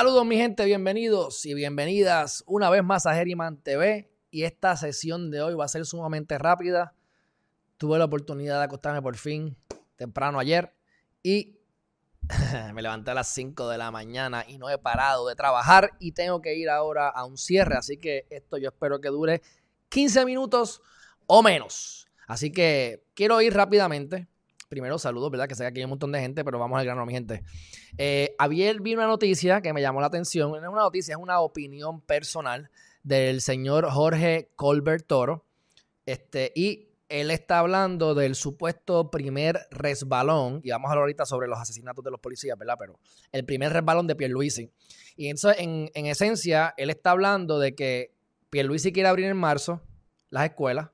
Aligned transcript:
Saludos 0.00 0.24
mi 0.24 0.38
gente, 0.38 0.64
bienvenidos 0.64 1.44
y 1.44 1.52
bienvenidas 1.52 2.42
una 2.46 2.70
vez 2.70 2.82
más 2.82 3.04
a 3.04 3.12
Geriman 3.12 3.58
TV 3.58 4.10
y 4.30 4.44
esta 4.44 4.74
sesión 4.74 5.30
de 5.30 5.42
hoy 5.42 5.52
va 5.52 5.66
a 5.66 5.68
ser 5.68 5.84
sumamente 5.84 6.38
rápida. 6.38 6.94
Tuve 7.76 7.98
la 7.98 8.06
oportunidad 8.06 8.60
de 8.60 8.64
acostarme 8.64 9.02
por 9.02 9.18
fin 9.18 9.58
temprano 9.96 10.38
ayer 10.38 10.74
y 11.22 11.58
me 12.72 12.80
levanté 12.80 13.10
a 13.10 13.14
las 13.14 13.28
5 13.28 13.68
de 13.68 13.76
la 13.76 13.90
mañana 13.90 14.42
y 14.48 14.56
no 14.56 14.70
he 14.70 14.78
parado 14.78 15.28
de 15.28 15.34
trabajar 15.34 15.90
y 15.98 16.12
tengo 16.12 16.40
que 16.40 16.54
ir 16.54 16.70
ahora 16.70 17.10
a 17.10 17.26
un 17.26 17.36
cierre, 17.36 17.76
así 17.76 17.98
que 17.98 18.24
esto 18.30 18.56
yo 18.56 18.70
espero 18.70 19.02
que 19.02 19.08
dure 19.08 19.42
15 19.90 20.24
minutos 20.24 20.80
o 21.26 21.42
menos. 21.42 22.08
Así 22.26 22.50
que 22.50 23.04
quiero 23.12 23.42
ir 23.42 23.52
rápidamente 23.52 24.28
primero 24.70 24.98
saludos, 24.98 25.30
¿verdad? 25.30 25.48
Que 25.48 25.56
sé 25.56 25.64
que 25.64 25.66
aquí 25.66 25.80
hay 25.80 25.84
un 25.84 25.90
montón 25.90 26.12
de 26.12 26.20
gente, 26.20 26.44
pero 26.44 26.58
vamos 26.58 26.78
al 26.78 26.84
grano, 26.86 27.04
mi 27.04 27.12
gente. 27.12 27.42
Eh, 27.98 28.34
ayer 28.38 28.80
vi 28.80 28.94
una 28.94 29.06
noticia 29.06 29.60
que 29.60 29.72
me 29.74 29.82
llamó 29.82 30.00
la 30.00 30.06
atención. 30.06 30.50
No 30.50 30.56
es 30.56 30.62
una 30.62 30.82
noticia, 30.82 31.14
es 31.16 31.20
una 31.20 31.40
opinión 31.40 32.00
personal 32.00 32.70
del 33.02 33.40
señor 33.40 33.90
Jorge 33.90 34.52
Colbert 34.54 35.06
Toro. 35.06 35.44
Este, 36.06 36.52
y 36.54 36.88
él 37.08 37.32
está 37.32 37.58
hablando 37.58 38.14
del 38.14 38.36
supuesto 38.36 39.10
primer 39.10 39.58
resbalón, 39.72 40.60
y 40.62 40.70
vamos 40.70 40.88
a 40.88 40.92
hablar 40.92 41.02
ahorita 41.02 41.26
sobre 41.26 41.48
los 41.48 41.58
asesinatos 41.58 42.04
de 42.04 42.12
los 42.12 42.20
policías, 42.20 42.56
¿verdad? 42.56 42.76
Pero 42.78 43.00
el 43.32 43.44
primer 43.44 43.72
resbalón 43.72 44.06
de 44.06 44.14
Pierluisi. 44.14 44.70
Y 45.16 45.26
entonces, 45.26 45.60
en, 45.60 45.90
en 45.94 46.06
esencia, 46.06 46.72
él 46.76 46.90
está 46.90 47.10
hablando 47.10 47.58
de 47.58 47.74
que 47.74 48.14
Pierluisi 48.50 48.92
quiere 48.92 49.08
abrir 49.08 49.26
en 49.26 49.36
marzo 49.36 49.82
las 50.30 50.44
escuelas, 50.44 50.90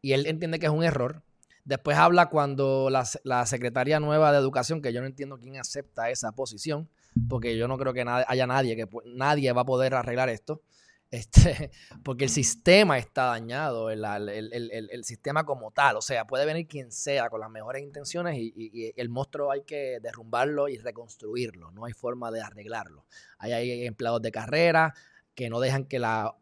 y 0.00 0.12
él 0.12 0.26
entiende 0.26 0.58
que 0.58 0.66
es 0.66 0.72
un 0.72 0.82
error, 0.82 1.22
Después 1.64 1.96
habla 1.96 2.26
cuando 2.26 2.90
la, 2.90 3.46
secretaria 3.46 3.98
nueva 3.98 4.32
de 4.32 4.38
educación, 4.38 4.82
que 4.82 4.92
yo 4.92 5.00
no 5.00 5.06
entiendo 5.06 5.38
quién 5.38 5.56
acepta 5.56 6.10
esa 6.10 6.32
posición, 6.32 6.90
porque 7.28 7.56
yo 7.56 7.68
no 7.68 7.78
creo 7.78 7.94
que 7.94 8.04
haya 8.06 8.46
nadie 8.46 8.76
que 8.76 8.86
nadie 9.06 9.52
va 9.52 9.62
a 9.62 9.66
poder 9.66 9.94
arreglar 9.94 10.28
esto. 10.28 10.62
Este, 11.14 11.70
porque 12.02 12.24
el 12.24 12.30
sistema 12.30 12.98
está 12.98 13.26
dañado, 13.26 13.88
el, 13.88 15.04
sistema 15.04 15.44
como 15.44 15.70
tal. 15.70 15.96
O 15.96 16.02
sea, 16.02 16.26
puede 16.26 16.44
venir 16.44 16.66
quien 16.66 16.90
sea 16.90 17.28
con 17.28 17.38
las 17.38 17.50
mejores 17.50 17.84
intenciones 17.84 18.36
y, 18.36 18.92
el 18.96 19.08
monstruo 19.10 19.52
hay 19.52 19.62
que 19.62 20.00
derrumbarlo 20.02 20.68
y 20.68 20.76
reconstruirlo. 20.78 21.70
No 21.70 21.84
hay 21.84 21.92
forma 21.92 22.32
de 22.32 22.40
arreglarlo. 22.40 23.04
hay 23.38 23.86
empleados 23.86 24.22
de 24.22 24.32
carrera 24.32 24.92
que 25.36 25.48
no 25.50 25.60
dejan 25.60 25.84
que 25.84 26.00
la 26.00 26.34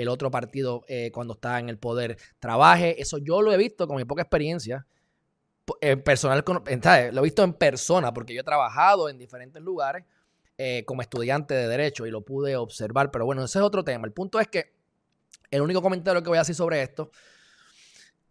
el 0.00 0.08
otro 0.08 0.30
partido 0.30 0.84
eh, 0.88 1.10
cuando 1.12 1.34
está 1.34 1.58
en 1.58 1.68
el 1.68 1.78
poder 1.78 2.16
trabaje. 2.38 3.00
Eso 3.00 3.18
yo 3.18 3.42
lo 3.42 3.52
he 3.52 3.56
visto 3.56 3.86
con 3.86 3.96
mi 3.96 4.04
poca 4.04 4.22
experiencia. 4.22 4.86
En 5.80 6.02
personal, 6.02 6.42
lo 6.46 7.20
he 7.20 7.22
visto 7.22 7.44
en 7.44 7.52
persona 7.52 8.12
porque 8.12 8.34
yo 8.34 8.40
he 8.40 8.44
trabajado 8.44 9.08
en 9.08 9.18
diferentes 9.18 9.62
lugares 9.62 10.04
eh, 10.58 10.84
como 10.84 11.02
estudiante 11.02 11.54
de 11.54 11.68
derecho 11.68 12.06
y 12.06 12.10
lo 12.10 12.22
pude 12.22 12.56
observar. 12.56 13.10
Pero 13.10 13.26
bueno, 13.26 13.44
ese 13.44 13.58
es 13.58 13.64
otro 13.64 13.84
tema. 13.84 14.06
El 14.06 14.12
punto 14.12 14.40
es 14.40 14.48
que 14.48 14.72
el 15.50 15.60
único 15.60 15.82
comentario 15.82 16.22
que 16.22 16.28
voy 16.28 16.38
a 16.38 16.42
hacer 16.42 16.54
sobre 16.54 16.82
esto 16.82 17.10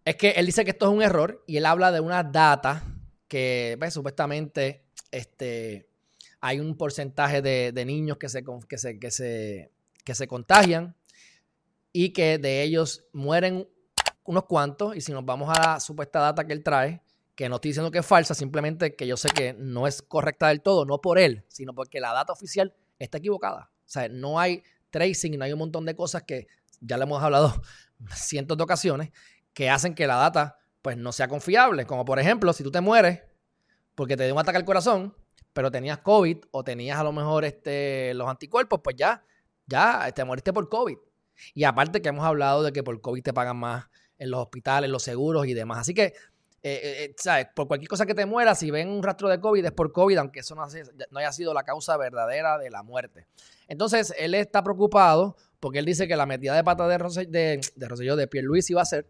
es 0.03 0.16
que 0.16 0.31
él 0.31 0.45
dice 0.45 0.66
que 0.66 0.72
esto 0.72 0.88
es 0.88 0.92
un 0.92 1.02
error 1.02 1.44
y 1.45 1.58
él 1.58 1.66
habla 1.66 1.92
de 1.92 2.00
una 2.00 2.23
data 2.23 2.84
que 3.28 3.75
pues, 3.78 3.94
supuestamente 3.94 4.86
este, 5.12 5.88
hay 6.41 6.59
un 6.59 6.75
porcentaje 6.75 7.41
de, 7.41 7.86
niños 7.86 8.18
que 8.18 8.28
se, 8.28 8.44
que 8.68 8.78
se, 8.78 9.00
que 9.00 9.12
se, 9.12 9.72
que 10.03 10.16
se 10.16 10.28
contagian 10.28 10.96
y 12.02 12.14
que 12.14 12.38
de 12.38 12.64
ellos 12.64 13.04
mueren 13.12 13.68
unos 14.24 14.46
cuantos. 14.46 14.96
Y 14.96 15.02
si 15.02 15.12
nos 15.12 15.26
vamos 15.26 15.50
a 15.50 15.62
la 15.62 15.80
supuesta 15.82 16.22
data 16.22 16.48
que 16.48 16.54
él 16.54 16.64
trae, 16.64 17.02
que 17.36 17.50
no 17.50 17.56
estoy 17.56 17.72
diciendo 17.72 17.92
que 17.92 17.98
es 17.98 18.06
falsa, 18.06 18.34
simplemente 18.34 18.96
que 18.96 19.06
yo 19.06 19.18
sé 19.18 19.28
que 19.28 19.54
no 19.60 19.86
es 19.86 20.02
correcta 20.02 20.48
del 20.48 20.62
todo, 20.62 20.86
no 20.86 21.02
por 21.02 21.20
él, 21.20 21.44
sino 21.50 21.76
porque 21.76 22.00
la 22.00 22.14
data 22.14 22.32
oficial 22.32 22.74
está 23.00 23.18
equivocada. 23.18 23.70
O 23.80 23.90
sea, 23.90 24.08
no 24.08 24.40
hay 24.40 24.64
tracing, 24.92 25.38
no 25.38 25.44
hay 25.44 25.52
un 25.52 25.60
montón 25.60 25.86
de 25.86 25.94
cosas 25.94 26.24
que 26.24 26.48
ya 26.80 26.96
le 26.96 27.04
hemos 27.04 27.22
hablado 27.22 27.62
cientos 28.16 28.58
de 28.58 28.64
ocasiones 28.64 29.12
que 29.52 29.70
hacen 29.70 29.94
que 29.94 30.08
la 30.08 30.16
data 30.16 30.58
pues 30.81 30.96
no 30.96 31.12
sea 31.12 31.28
confiable. 31.28 31.86
Como 31.86 32.06
por 32.06 32.18
ejemplo, 32.18 32.54
si 32.54 32.64
tú 32.64 32.72
te 32.72 32.80
mueres 32.80 33.24
porque 33.94 34.16
te 34.16 34.24
dio 34.24 34.34
un 34.36 34.40
ataque 34.40 34.58
al 34.58 34.64
corazón, 34.64 35.14
pero 35.52 35.70
tenías 35.70 35.98
COVID 35.98 36.38
o 36.52 36.64
tenías 36.64 36.98
a 36.98 37.04
lo 37.04 37.12
mejor 37.12 37.44
este, 37.44 38.14
los 38.14 38.30
anticuerpos, 38.30 38.80
pues 38.81 38.96
ya, 38.96 39.22
ya 39.68 40.10
te 40.14 40.24
moriste 40.24 40.54
por 40.54 40.70
COVID. 40.70 40.98
Y 41.53 41.63
aparte 41.63 42.01
que 42.01 42.09
hemos 42.09 42.25
hablado 42.25 42.63
de 42.63 42.72
que 42.72 42.83
por 42.83 43.00
COVID 43.01 43.23
te 43.23 43.33
pagan 43.33 43.57
más 43.57 43.85
en 44.17 44.31
los 44.31 44.41
hospitales, 44.41 44.89
los 44.89 45.03
seguros 45.03 45.47
y 45.47 45.53
demás. 45.53 45.79
Así 45.79 45.94
que, 45.94 46.03
eh, 46.03 46.13
eh, 46.61 47.03
eh, 47.03 47.16
¿sabes? 47.17 47.47
Por 47.55 47.67
cualquier 47.67 47.88
cosa 47.88 48.05
que 48.05 48.13
te 48.13 48.25
muera, 48.25 48.53
si 48.53 48.69
ven 48.69 48.89
un 48.89 49.01
rastro 49.01 49.29
de 49.29 49.39
COVID 49.39 49.66
es 49.66 49.72
por 49.72 49.91
COVID, 49.94 50.17
aunque 50.17 50.41
eso 50.41 50.55
no, 50.55 50.63
haya 51.17 51.31
sido 51.31 51.53
la 51.53 51.63
causa 51.63 51.95
verdadera 51.97 52.57
de 52.57 52.69
la 52.69 52.83
muerte. 52.83 53.27
Entonces, 53.67 54.13
él 54.19 54.35
está 54.35 54.61
preocupado 54.61 55.38
porque 55.59 55.79
él 55.79 55.85
dice 55.85 56.07
que 56.07 56.16
la 56.16 56.25
metida 56.25 56.55
de 56.55 56.63
pata 56.63 56.88
de, 56.88 56.97
Rosselló, 56.97 57.29
de, 57.31 57.61
de, 57.75 58.16
de 58.16 58.27
Pierluisi 58.27 58.73
iba 58.73 58.81
a 58.81 58.85
ser 58.85 59.07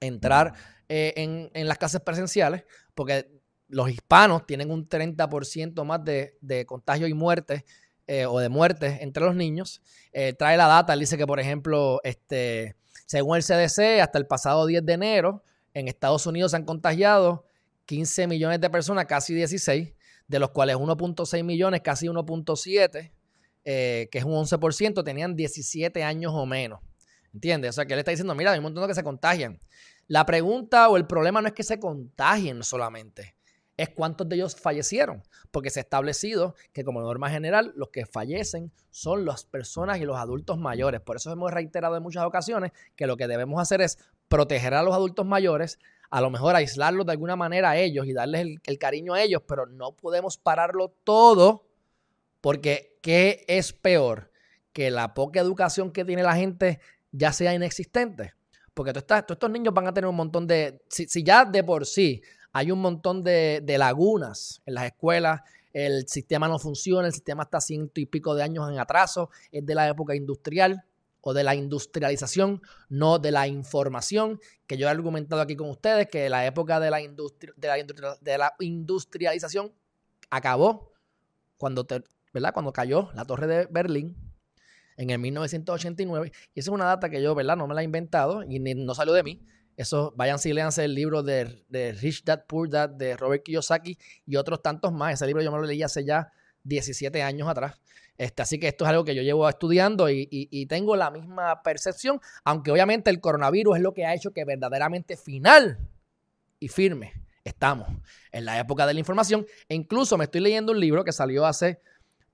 entrar 0.00 0.54
en, 0.88 1.50
las 1.54 1.78
clases 1.78 2.00
presenciales, 2.00 2.64
porque 2.94 3.30
los 3.68 3.88
hispanos 3.88 4.46
tienen 4.46 4.70
un 4.70 4.88
30% 4.88 5.84
más 5.84 6.04
de, 6.04 6.36
de 6.40 6.66
contagio 6.66 7.06
y 7.06 7.14
muerte 7.14 7.64
eh, 8.12 8.26
o 8.26 8.40
de 8.40 8.50
muertes 8.50 8.98
entre 9.00 9.24
los 9.24 9.34
niños. 9.34 9.80
Eh, 10.12 10.34
trae 10.34 10.58
la 10.58 10.66
data, 10.66 10.92
él 10.92 11.00
dice 11.00 11.16
que, 11.16 11.26
por 11.26 11.40
ejemplo, 11.40 11.98
este, 12.04 12.76
según 13.06 13.38
el 13.38 13.42
CDC, 13.42 14.02
hasta 14.02 14.18
el 14.18 14.26
pasado 14.26 14.66
10 14.66 14.84
de 14.84 14.92
enero, 14.92 15.44
en 15.72 15.88
Estados 15.88 16.26
Unidos 16.26 16.50
se 16.50 16.58
han 16.58 16.66
contagiado 16.66 17.46
15 17.86 18.26
millones 18.26 18.60
de 18.60 18.68
personas, 18.68 19.06
casi 19.06 19.32
16, 19.32 19.94
de 20.28 20.38
los 20.38 20.50
cuales 20.50 20.76
1.6 20.76 21.42
millones, 21.42 21.80
casi 21.80 22.06
1.7, 22.06 23.12
eh, 23.64 24.08
que 24.12 24.18
es 24.18 24.24
un 24.24 24.32
11%, 24.32 25.02
tenían 25.02 25.34
17 25.34 26.04
años 26.04 26.32
o 26.34 26.44
menos. 26.44 26.80
¿Entiendes? 27.32 27.70
O 27.70 27.72
sea, 27.72 27.86
que 27.86 27.94
él 27.94 28.00
está 28.00 28.10
diciendo, 28.10 28.34
mira, 28.34 28.52
hay 28.52 28.58
un 28.58 28.64
montón 28.64 28.82
de 28.82 28.88
que 28.88 28.94
se 28.94 29.02
contagian. 29.02 29.58
La 30.06 30.26
pregunta 30.26 30.90
o 30.90 30.98
el 30.98 31.06
problema 31.06 31.40
no 31.40 31.48
es 31.48 31.54
que 31.54 31.62
se 31.62 31.80
contagien 31.80 32.62
solamente, 32.62 33.36
es 33.76 33.88
cuántos 33.90 34.28
de 34.28 34.36
ellos 34.36 34.56
fallecieron, 34.56 35.22
porque 35.50 35.70
se 35.70 35.80
ha 35.80 35.82
establecido 35.82 36.54
que 36.72 36.84
como 36.84 37.00
norma 37.00 37.30
general 37.30 37.72
los 37.74 37.88
que 37.88 38.06
fallecen 38.06 38.72
son 38.90 39.24
las 39.24 39.44
personas 39.44 39.98
y 39.98 40.04
los 40.04 40.16
adultos 40.16 40.58
mayores. 40.58 41.00
Por 41.00 41.16
eso 41.16 41.32
hemos 41.32 41.50
reiterado 41.50 41.96
en 41.96 42.02
muchas 42.02 42.24
ocasiones 42.24 42.72
que 42.96 43.06
lo 43.06 43.16
que 43.16 43.26
debemos 43.26 43.60
hacer 43.60 43.80
es 43.80 43.98
proteger 44.28 44.74
a 44.74 44.82
los 44.82 44.94
adultos 44.94 45.26
mayores, 45.26 45.78
a 46.10 46.20
lo 46.20 46.30
mejor 46.30 46.54
aislarlos 46.54 47.06
de 47.06 47.12
alguna 47.12 47.36
manera 47.36 47.70
a 47.70 47.76
ellos 47.78 48.06
y 48.06 48.12
darles 48.12 48.46
el, 48.64 48.78
cariño 48.78 49.14
a 49.14 49.22
ellos, 49.22 49.42
pero 49.46 49.66
no 49.66 49.92
podemos 49.92 50.36
pararlo 50.36 50.94
todo 51.04 51.66
porque 52.40 52.98
¿qué 53.02 53.44
es 53.48 53.72
peor? 53.72 54.30
Que 54.72 54.90
la 54.90 55.14
poca 55.14 55.40
educación 55.40 55.92
que 55.92 56.04
tiene 56.04 56.22
la 56.22 56.36
gente 56.36 56.80
ya 57.10 57.32
sea 57.32 57.54
inexistente. 57.54 58.34
Porque 58.74 58.92
tú 58.92 59.00
estás, 59.00 59.26
todos 59.26 59.36
estos 59.36 59.50
niños 59.50 59.74
van 59.74 59.86
a 59.86 59.92
tener 59.92 60.08
un 60.08 60.16
montón 60.16 60.46
de, 60.46 60.82
si 60.88 61.22
ya 61.22 61.44
de 61.44 61.62
por 61.62 61.84
sí 61.84 62.22
hay 62.52 62.70
un 62.70 62.80
montón 62.80 63.22
de, 63.22 63.62
lagunas 63.78 64.62
en 64.66 64.74
las 64.74 64.84
escuelas. 64.84 65.40
El 65.72 66.06
sistema 66.06 66.48
no 66.48 66.58
funciona, 66.58 67.06
el 67.06 67.14
sistema 67.14 67.44
está 67.44 67.60
ciento 67.60 68.00
y 68.00 68.06
pico 68.06 68.34
de 68.34 68.42
años 68.42 68.70
en 68.70 68.78
atraso, 68.78 69.30
es 69.50 69.64
de 69.64 69.74
la 69.74 69.88
época 69.88 70.14
industrial 70.14 70.84
o 71.22 71.32
de 71.32 71.44
la 71.44 71.54
industrialización, 71.54 72.60
no 72.88 73.18
de 73.18 73.30
la 73.30 73.46
información, 73.46 74.38
que 74.66 74.76
yo 74.76 74.86
he 74.86 74.90
argumentado 74.90 75.40
aquí 75.40 75.56
con 75.56 75.70
ustedes 75.70 76.08
que 76.08 76.28
la 76.28 76.44
época 76.44 76.78
de 76.80 76.90
la, 76.90 76.98
de 76.98 78.38
la, 78.38 78.52
industrialización 78.58 79.72
acabó 80.30 80.92
cuando, 81.56 81.86
¿verdad? 82.34 82.52
cuando 82.52 82.72
cayó 82.72 83.10
la 83.14 83.24
torre 83.24 83.46
de 83.46 83.66
Berlín 83.70 84.16
en 84.96 85.10
el 85.10 85.18
1989. 85.20 86.32
Y 86.54 86.60
esa 86.60 86.70
es 86.70 86.74
una 86.74 86.86
data 86.86 87.08
que 87.08 87.22
yo 87.22 87.34
¿verdad? 87.34 87.56
no 87.56 87.66
me 87.66 87.74
la 87.74 87.82
he 87.82 87.84
inventado 87.84 88.42
y 88.42 88.58
no 88.58 88.94
salió 88.94 89.14
de 89.14 89.22
mí. 89.22 89.46
Eso, 89.76 90.12
vayan 90.16 90.38
si 90.38 90.52
léanse 90.52 90.84
el 90.84 90.94
libro 90.94 91.22
de, 91.22 91.62
Rich 92.00 92.24
Dad 92.24 92.44
Poor 92.46 92.68
Dad 92.68 92.90
de 92.90 93.16
Robert 93.16 93.42
Kiyosaki 93.42 93.98
y 94.26 94.36
otros 94.36 94.62
tantos 94.62 94.92
más. 94.92 95.14
Ese 95.14 95.26
libro 95.26 95.42
yo 95.42 95.50
me 95.50 95.58
lo 95.58 95.64
leí 95.64 95.82
hace 95.82 96.04
ya 96.04 96.32
17 96.64 97.22
años 97.22 97.48
atrás. 97.48 97.80
Este, 98.18 98.42
así 98.42 98.58
que 98.58 98.68
esto 98.68 98.84
es 98.84 98.90
algo 98.90 99.04
que 99.04 99.14
yo 99.14 99.22
llevo 99.22 99.48
estudiando 99.48 100.08
y, 100.10 100.66
tengo 100.68 100.96
la 100.96 101.10
misma 101.10 101.62
percepción, 101.62 102.20
aunque 102.44 102.70
obviamente 102.70 103.10
el 103.10 103.20
coronavirus 103.20 103.76
es 103.76 103.82
lo 103.82 103.94
que 103.94 104.04
ha 104.04 104.14
hecho 104.14 104.32
que 104.32 104.44
verdaderamente 104.44 105.16
final 105.16 105.78
y 106.60 106.68
firme 106.68 107.14
estamos 107.42 107.88
en 108.30 108.44
la 108.44 108.60
época 108.60 108.86
de 108.86 108.94
la 108.94 109.00
información. 109.00 109.46
E 109.68 109.74
incluso 109.74 110.16
me 110.18 110.24
estoy 110.24 110.40
leyendo 110.40 110.72
un 110.72 110.80
libro 110.80 111.04
que 111.04 111.12
salió 111.12 111.46
hace 111.46 111.80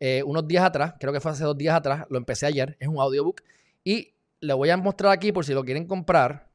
eh, 0.00 0.22
unos 0.24 0.46
días 0.46 0.64
atrás, 0.64 0.94
creo 1.00 1.12
que 1.12 1.20
fue 1.20 1.30
hace 1.30 1.44
dos 1.44 1.56
días 1.56 1.74
atrás, 1.74 2.04
lo 2.10 2.18
empecé 2.18 2.46
ayer, 2.46 2.76
es 2.78 2.88
un 2.88 2.98
audiobook 2.98 3.42
y 3.82 4.14
le 4.40 4.52
voy 4.52 4.70
a 4.70 4.76
mostrar 4.76 5.12
aquí 5.12 5.32
por 5.32 5.44
si 5.44 5.54
lo 5.54 5.64
quieren 5.64 5.86
comprar 5.86 6.47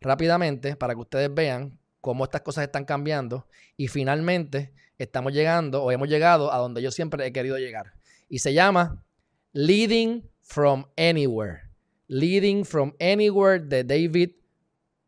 rápidamente 0.00 0.76
para 0.76 0.94
que 0.94 1.00
ustedes 1.00 1.32
vean 1.32 1.78
cómo 2.00 2.24
estas 2.24 2.42
cosas 2.42 2.64
están 2.64 2.84
cambiando 2.84 3.46
y 3.76 3.88
finalmente 3.88 4.72
estamos 4.98 5.32
llegando 5.32 5.82
o 5.82 5.90
hemos 5.90 6.08
llegado 6.08 6.52
a 6.52 6.58
donde 6.58 6.82
yo 6.82 6.90
siempre 6.90 7.26
he 7.26 7.32
querido 7.32 7.58
llegar. 7.58 7.94
Y 8.28 8.38
se 8.38 8.54
llama 8.54 9.04
Leading 9.52 10.28
from 10.42 10.86
Anywhere. 10.96 11.62
Leading 12.08 12.64
from 12.64 12.94
Anywhere 13.00 13.60
de 13.60 13.84
David 13.84 14.30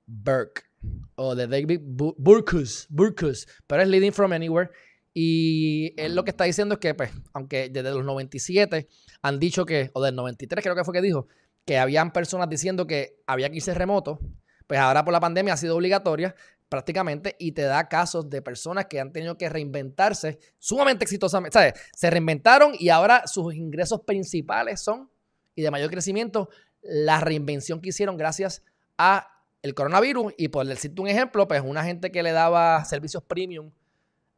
Burke 0.06 0.68
o 1.16 1.34
de 1.34 1.46
David 1.46 1.80
Burkus, 1.82 2.86
Burkus, 2.88 3.46
pero 3.66 3.82
es 3.82 3.88
Leading 3.88 4.12
from 4.12 4.32
Anywhere 4.32 4.70
Y 5.12 5.94
él 6.00 6.14
lo 6.14 6.24
que 6.24 6.30
está 6.30 6.44
diciendo 6.44 6.74
es 6.74 6.78
que, 6.78 6.94
pues, 6.94 7.10
aunque 7.32 7.68
desde 7.68 7.90
los 7.90 8.04
97 8.04 8.88
han 9.22 9.40
dicho 9.40 9.66
que, 9.66 9.90
o 9.94 10.02
del 10.02 10.14
93 10.14 10.62
creo 10.62 10.76
que 10.76 10.84
fue 10.84 10.94
que 10.94 11.02
dijo, 11.02 11.26
que 11.64 11.76
habían 11.76 12.12
personas 12.12 12.48
diciendo 12.48 12.86
que 12.86 13.16
había 13.26 13.50
que 13.50 13.56
irse 13.56 13.74
remoto, 13.74 14.20
pues 14.68 14.78
ahora 14.78 15.04
por 15.04 15.12
la 15.12 15.18
pandemia 15.18 15.54
ha 15.54 15.56
sido 15.56 15.74
obligatoria 15.74 16.36
prácticamente 16.68 17.34
y 17.38 17.52
te 17.52 17.62
da 17.62 17.88
casos 17.88 18.28
de 18.28 18.42
personas 18.42 18.86
que 18.86 19.00
han 19.00 19.12
tenido 19.12 19.36
que 19.36 19.48
reinventarse 19.48 20.38
sumamente 20.58 21.04
exitosamente. 21.04 21.54
¿sabes? 21.54 21.74
Se 21.96 22.10
reinventaron 22.10 22.72
y 22.78 22.90
ahora 22.90 23.26
sus 23.26 23.54
ingresos 23.54 24.02
principales 24.02 24.80
son, 24.80 25.10
y 25.54 25.62
de 25.62 25.70
mayor 25.70 25.90
crecimiento, 25.90 26.50
la 26.82 27.20
reinvención 27.20 27.80
que 27.80 27.88
hicieron 27.88 28.16
gracias 28.16 28.62
a 28.98 29.28
el 29.62 29.74
coronavirus. 29.74 30.34
Y 30.36 30.48
por 30.48 30.66
decirte 30.66 31.00
un 31.00 31.08
ejemplo, 31.08 31.48
pues 31.48 31.62
una 31.64 31.82
gente 31.82 32.12
que 32.12 32.22
le 32.22 32.32
daba 32.32 32.84
servicios 32.84 33.22
premium 33.22 33.72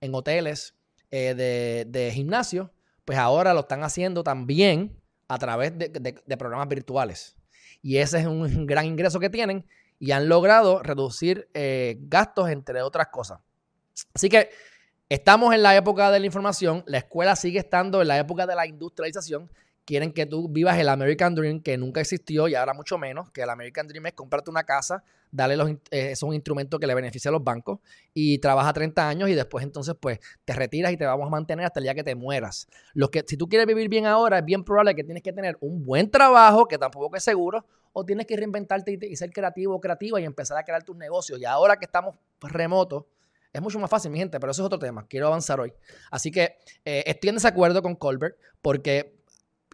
en 0.01 0.15
hoteles 0.15 0.75
eh, 1.11 1.35
de, 1.87 2.11
gimnasio, 2.13 2.73
pues 3.05 3.19
ahora 3.19 3.53
lo 3.53 3.61
están 3.61 3.83
haciendo 3.83 4.23
también 4.23 4.97
a 5.27 5.39
través 5.39 5.77
de, 5.77 6.37
programas 6.39 6.69
virtuales. 6.69 7.37
Y 7.83 7.97
ese 7.97 8.21
es 8.21 8.27
un 8.27 8.67
gran 8.67 8.87
ingreso 8.87 9.19
que 9.19 9.31
tienen 9.31 9.67
y 10.01 10.11
han 10.11 10.29
logrado 10.29 10.83
reducir 10.83 11.49
eh, 11.55 11.99
gastos, 12.01 12.49
entre 12.51 12.83
otras 12.83 13.09
cosas. 13.09 13.39
Así 14.13 14.29
que 14.29 14.51
estamos 15.09 15.55
en 15.55 15.63
la 15.63 15.77
época 15.77 16.11
de 16.11 16.19
la 16.19 16.27
información, 16.27 16.83
la 16.87 16.99
escuela 16.99 17.37
sigue 17.37 17.61
estando 17.61 18.03
en 18.03 18.09
la 18.09 18.19
época 18.19 18.47
de 18.47 18.57
la 18.57 18.67
industrialización 18.67 19.51
quieren 19.91 20.13
que 20.13 20.25
tú 20.25 20.49
vivas 20.49 20.79
el 20.79 20.89
American 20.89 21.35
Dream 21.35 21.61
que 21.61 21.77
nunca 21.77 22.01
existió 22.01 22.47
y 22.47 22.55
ahora 22.55 22.75
mucho 22.75 22.97
menos, 22.97 23.29
que 23.33 23.43
el 23.43 23.51
American 23.51 23.89
Dream 23.89 24.07
es 24.07 24.13
comprarte 24.13 24.49
una 24.49 24.63
casa, 24.63 25.03
darle 25.33 25.57
los, 25.57 25.69
eh, 25.69 26.13
es 26.13 26.23
un 26.23 26.33
instrumento 26.33 26.79
que 26.79 26.87
le 26.87 26.95
beneficia 26.95 27.29
a 27.29 27.33
los 27.33 27.43
bancos 27.43 27.81
y 28.15 28.39
trabaja 28.39 28.73
30 28.73 29.09
años 29.09 29.29
y 29.29 29.35
después 29.35 29.65
entonces 29.65 29.97
pues 29.99 30.21
te 30.45 30.53
retiras 30.53 30.93
y 30.93 30.97
te 30.97 31.05
vamos 31.05 31.27
a 31.27 31.31
mantener 31.31 31.67
hasta 31.67 31.81
el 31.81 31.85
día 31.85 31.95
que 31.97 32.05
te 32.05 32.15
mueras. 32.15 32.69
Lo 32.95 33.11
que, 33.11 33.25
si 33.27 33.37
tú 33.37 33.49
quieres 33.49 33.67
vivir 33.67 33.89
bien 33.89 34.07
ahora, 34.07 34.39
es 34.39 34.45
bien 34.45 34.63
probable 34.63 34.95
que 34.95 35.03
tienes 35.03 35.25
que 35.25 35.33
tener 35.33 35.57
un 35.61 35.83
buen 35.83 36.09
trabajo, 36.09 36.69
que 36.69 36.79
tampoco 36.79 37.17
es 37.17 37.25
seguro, 37.25 37.67
o 37.93 38.05
tienes 38.05 38.27
que 38.27 38.37
reinventarte 38.37 38.99
y, 39.03 39.17
ser 39.17 39.31
creativo 39.31 39.75
o 39.75 39.81
creativa 39.81 40.21
y 40.21 40.25
empezar 40.25 40.57
a 40.59 40.63
crear 40.63 40.83
tus 40.83 40.97
negocios. 40.97 41.41
Y 41.41 41.45
ahora 41.45 41.77
que 41.77 41.87
estamos 41.87 42.17
remotos, 42.41 43.05
es 43.53 43.61
mucho 43.61 43.79
más 43.79 43.91
fácil, 43.91 44.11
mi 44.11 44.19
gente, 44.19 44.39
pero 44.39 44.53
eso 44.53 44.63
es 44.63 44.67
otro 44.67 44.79
tema. 44.79 45.07
Quiero 45.09 45.27
avanzar 45.27 45.59
hoy. 45.59 45.73
Así 46.11 46.31
que 46.31 46.57
eh, 46.85 47.03
estoy 47.07 47.31
en 47.31 47.37
desacuerdo 47.37 47.83
con 47.83 47.97
Colbert 47.97 48.37
porque 48.63 49.21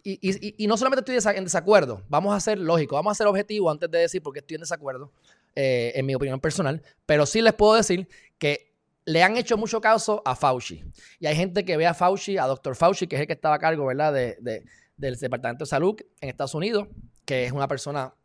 y, 0.03 0.67
no 0.67 0.77
solamente 0.77 1.11
estoy 1.11 1.35
en 1.35 1.43
desacuerdo, 1.43 2.01
vamos 2.07 2.33
a 2.33 2.39
ser 2.39 2.59
lógicos, 2.59 2.95
vamos 2.95 3.11
a 3.11 3.15
ser 3.15 3.27
objetivos 3.27 3.71
antes 3.71 3.91
de 3.91 3.99
decir 3.99 4.21
por 4.23 4.31
qué 4.31 4.39
estoy 4.39 4.55
en 4.55 4.61
desacuerdo, 4.61 5.11
eh, 5.53 5.91
en 5.95 6.05
mi 6.05 6.15
opinión 6.15 6.39
personal, 6.39 6.81
pero 7.05 7.25
sí 7.25 7.41
les 7.41 7.53
puedo 7.53 7.73
decir 7.73 8.07
que 8.37 8.73
le 9.03 9.21
han 9.23 9.35
hecho 9.35 9.57
mucho 9.57 9.81
caso 9.81 10.21
a 10.23 10.35
Fauci. 10.35 10.83
Y 11.19 11.25
hay 11.25 11.35
gente 11.35 11.65
que 11.65 11.75
ve 11.75 11.87
a 11.87 11.93
Fauci, 11.93 12.37
a 12.37 12.45
Dr. 12.45 12.75
Fauci, 12.75 13.07
que 13.07 13.15
es 13.17 13.21
el 13.21 13.27
que 13.27 13.33
estaba 13.33 13.55
a 13.55 13.59
cargo, 13.59 13.85
¿verdad?, 13.85 14.13
de, 14.13 14.63
del 14.95 15.15
Departamento 15.17 15.65
de 15.65 15.69
Salud 15.69 15.95
en 16.21 16.29
Estados 16.29 16.55
Unidos, 16.55 16.87
que 17.27 17.43
es 17.43 17.51
una 17.51 17.67
persona 17.67 18.15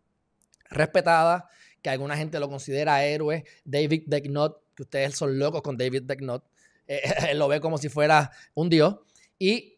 respetada, 0.70 1.48
que 1.82 1.90
alguna 1.90 2.16
gente 2.16 2.38
lo 2.38 2.48
considera 2.48 3.04
héroe. 3.04 3.44
David 3.64 4.04
Decknott, 4.06 4.62
que 4.76 4.84
ustedes 4.84 5.16
son 5.16 5.40
locos 5.40 5.60
con 5.60 5.76
David 5.76 6.04
Decknott, 6.04 6.44
eh, 6.86 7.02
él 7.30 7.38
lo 7.38 7.48
ve 7.48 7.60
como 7.60 7.78
si 7.78 7.88
fuera 7.88 8.30
un 8.54 8.70
dios. 8.70 9.00
Y 9.40 9.76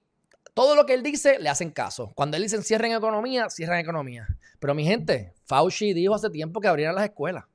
todo 0.53 0.77
lo 0.77 0.85
que 0.85 0.93
él 0.93 1.03
dice 1.03 1.39
le 1.39 1.49
hacen 1.49 1.71
caso. 1.71 2.13
Cuando 2.15 2.37
él 2.37 2.43
dice 2.43 2.63
cierren 2.63 2.93
economía, 2.93 3.49
cierran 3.49 3.79
economía. 3.79 4.29
Pero 4.61 4.75
mi 4.75 4.85
gente, 4.85 5.33
Fauci 5.47 5.95
dijo 5.95 6.15
hace 6.15 6.29
tiempo 6.29 6.61
que 6.61 6.69
abrieran 6.69 6.95
las 6.95 7.05
escuelas. 7.05 7.47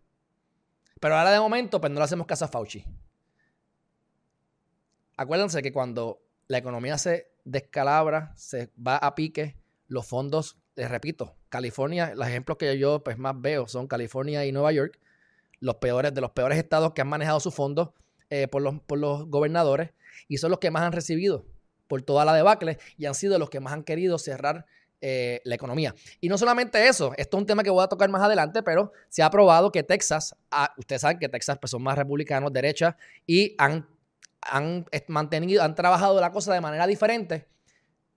Pero 1.00 1.16
ahora 1.16 1.32
de 1.32 1.40
momento, 1.40 1.80
pues 1.80 1.94
no 1.94 2.00
le 2.00 2.06
hacemos 2.06 2.26
caso 2.26 2.46
a 2.46 2.48
Fauci. 2.48 2.84
Acuérdense 5.18 5.62
que 5.62 5.72
cuando 5.72 6.20
la 6.48 6.58
economía 6.58 6.98
se 6.98 7.32
descalabra, 7.46 8.34
se 8.36 8.72
va 8.76 8.98
a 8.98 9.14
pique, 9.14 9.56
los 9.88 10.08
fondos, 10.08 10.58
les 10.76 10.90
repito, 10.90 11.36
California, 11.50 12.14
los 12.16 12.28
ejemplos 12.28 12.58
que 12.58 12.78
yo 12.78 13.04
pues, 13.04 13.18
más 13.18 13.40
veo 13.40 13.68
son 13.68 13.88
California 13.88 14.46
y 14.46 14.52
Nueva 14.52 14.72
York, 14.72 15.00
los 15.60 15.76
peores, 15.76 16.14
de 16.14 16.22
los 16.22 16.32
peores 16.32 16.58
estados 16.58 16.94
que 16.94 17.02
han 17.02 17.08
manejado 17.10 17.40
sus 17.40 17.54
fondos 17.54 17.90
eh, 18.30 18.48
por, 18.48 18.62
los, 18.62 18.80
por 18.82 19.00
los 19.00 19.28
gobernadores 19.28 19.92
y 20.28 20.38
son 20.38 20.52
los 20.52 20.60
que 20.60 20.72
más 20.72 20.84
han 20.84 20.92
recibido 20.92 21.46
por 21.88 22.02
toda 22.04 22.24
la 22.24 22.34
debacle 22.34 22.78
y 22.98 23.08
han 23.08 23.16
sido 23.16 23.38
los 23.40 23.50
que 23.50 23.60
más 23.60 23.74
han 23.74 23.84
querido 23.84 24.18
cerrar 24.20 24.66
eh, 25.02 25.42
la 25.44 25.56
economía. 25.56 25.96
Y 26.22 26.30
no 26.30 26.38
solamente 26.38 26.88
eso, 26.88 27.14
esto 27.18 27.38
es 27.38 27.42
un 27.42 27.48
tema 27.48 27.64
que 27.64 27.70
voy 27.70 27.84
a 27.84 27.88
tocar 27.88 28.10
más 28.10 28.22
adelante, 28.22 28.62
pero 28.62 28.92
se 29.08 29.24
ha 29.24 29.30
probado 29.30 29.72
que 29.72 29.82
Texas, 29.82 30.36
ah, 30.52 30.74
ustedes 30.78 31.02
saben 31.02 31.18
que 31.18 31.30
Texas 31.30 31.58
pues, 31.60 31.72
son 31.72 31.82
más 31.82 31.98
republicanos, 31.98 32.54
derecha, 32.54 32.96
y 33.26 33.56
han, 33.58 33.88
han 34.42 34.86
mantenido, 35.08 35.64
han 35.64 35.74
trabajado 35.74 36.20
la 36.22 36.32
cosa 36.32 36.54
de 36.54 36.62
manera 36.62 36.86
diferente. 36.86 37.48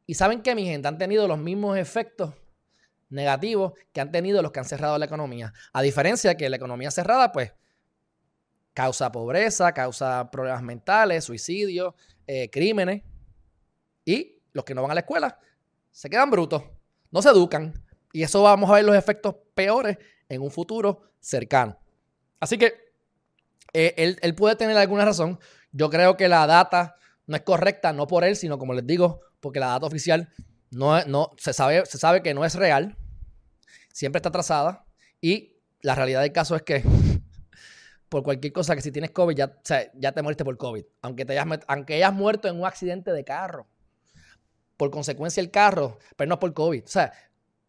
Y 0.07 0.15
saben 0.15 0.43
que 0.43 0.55
mi 0.55 0.67
gente 0.67 0.89
han 0.89 0.99
tenido 0.99 1.27
los 1.29 1.39
mismos 1.39 1.79
efectos 1.79 2.35
negativos 3.13 3.73
que 3.93 4.01
han 4.01 4.11
tenido 4.11 4.43
los 4.43 4.53
que 4.53 4.61
han 4.61 4.65
cerrado 4.65 4.99
la 4.99 5.05
economía. 5.05 5.53
A 5.73 5.83
diferencia 5.83 6.31
de 6.31 6.37
que 6.37 6.49
la 6.49 6.57
economía 6.57 6.91
cerrada, 6.91 7.33
pues, 7.33 7.53
causa 8.75 9.13
pobreza, 9.13 9.73
causa 9.73 10.31
problemas 10.31 10.63
mentales, 10.63 11.25
suicidios, 11.25 11.95
eh, 12.27 12.51
crímenes. 12.51 13.03
Y 14.05 14.41
los 14.53 14.65
que 14.65 14.75
no 14.75 14.83
van 14.83 14.93
a 14.93 14.95
la 14.95 15.01
escuela 15.01 15.39
se 15.91 16.09
quedan 16.09 16.31
brutos, 16.31 16.63
no 17.11 17.23
se 17.23 17.29
educan. 17.29 17.73
Y 18.13 18.23
eso 18.23 18.43
vamos 18.43 18.71
a 18.71 18.75
ver 18.75 18.85
los 18.85 18.97
efectos 18.97 19.37
peores 19.55 19.99
en 20.29 20.43
un 20.43 20.51
futuro 20.51 21.03
cercano. 21.21 21.79
Así 22.41 22.59
que 22.59 22.93
eh, 23.73 24.19
él, 24.21 24.35
puede 24.35 24.57
tener 24.57 24.77
alguna 24.77 25.05
razón. 25.05 25.39
Yo 25.71 25.89
creo 25.89 26.17
que 26.17 26.29
la 26.29 26.47
data 26.47 26.97
no 27.27 27.37
es 27.37 27.43
correcta, 27.43 27.93
no 27.93 28.07
por 28.07 28.25
él, 28.25 28.37
sino 28.37 28.59
como 28.59 28.75
les 28.75 28.87
digo, 28.87 29.21
porque 29.41 29.61
la 29.61 29.69
data 29.69 29.87
oficial 29.87 30.29
no, 30.71 31.03
no 31.05 31.33
se, 31.39 31.53
sabe, 31.53 31.87
se 31.87 31.99
sabe 31.99 32.23
que 32.23 32.35
no 32.35 32.45
es 32.45 32.55
real, 32.55 32.97
siempre 33.93 34.19
está 34.19 34.31
atrasada 34.31 34.87
y 35.21 35.57
la 35.81 35.95
realidad 35.95 36.23
del 36.23 36.33
caso 36.33 36.57
es 36.57 36.63
que 36.63 36.83
por 38.09 38.23
cualquier 38.23 38.53
cosa 38.53 38.75
que 38.75 38.83
si 38.83 38.93
tienes 38.93 39.11
COVID 39.11 39.37
ya, 39.37 39.61
ya 39.95 40.13
te 40.13 40.23
moriste 40.23 40.45
por 40.45 40.57
COVID, 40.57 40.85
aunque, 41.03 41.25
te 41.25 41.39
hayas, 41.39 41.61
aunque 41.67 41.95
hayas 41.95 42.13
muerto 42.13 42.49
en 42.49 42.59
un 42.59 42.67
accidente 42.67 43.13
de 43.13 43.25
carro 43.25 43.67
por 44.83 44.91
consecuencia 44.91 45.41
el 45.41 45.53
carro, 45.53 45.99
pero 46.17 46.29
no 46.29 46.41
por 46.41 46.53
COVID. 46.53 46.83
O 46.85 46.89
sea, 46.89 47.13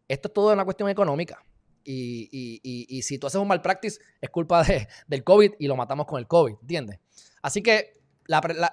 esto 0.08 0.26
es 0.26 0.34
todo 0.34 0.52
una 0.52 0.64
cuestión 0.64 0.88
económica. 0.88 1.44
Y, 1.84 3.00
si 3.04 3.18
tú 3.18 3.28
haces 3.28 3.40
un 3.40 3.46
mal 3.46 3.62
practice, 3.62 4.00
es 4.20 4.30
culpa 4.30 4.64
de, 4.64 4.88
del 5.06 5.22
COVID 5.22 5.52
y 5.60 5.68
lo 5.68 5.76
matamos 5.76 6.06
con 6.06 6.18
el 6.18 6.26
COVID, 6.26 6.56
¿entiendes? 6.62 6.98
Así 7.40 7.62
que 7.62 8.00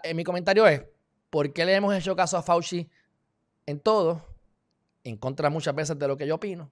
en 0.04 0.18
mi 0.18 0.24
comentario 0.24 0.66
es, 0.66 0.82
¿por 1.30 1.54
qué 1.54 1.66
le 1.66 1.76
hemos 1.76 1.94
hecho 1.94 2.16
caso 2.16 2.36
a 2.36 2.42
Fauci 2.42 2.90
en 3.68 3.80
todo? 3.80 4.26
En 5.04 5.18
contra 5.18 5.52
muchas 5.52 5.76
veces 5.76 6.00
de 6.00 6.08
lo 6.08 6.18
que 6.18 6.26
yo 6.26 6.34
opino. 6.34 6.72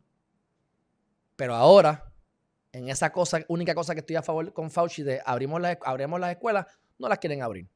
Pero 1.39 1.55
ahora, 1.55 2.12
en 2.74 2.89
esa 2.89 3.13
cosa, 3.13 3.39
única 3.48 3.74
cosa 3.74 3.93
que 3.93 4.01
estoy 4.01 4.17
a 4.17 4.22
favor 4.22 4.51
con 4.51 4.69
Fauci 4.69 5.03
de 5.03 5.22
abrimos, 5.25 5.62
abrimos 5.86 6.19
las 6.19 6.31
escuelas, 6.31 6.65
no 6.98 7.08
las 7.08 7.17
quieren 7.17 7.41
abrir. 7.41 7.69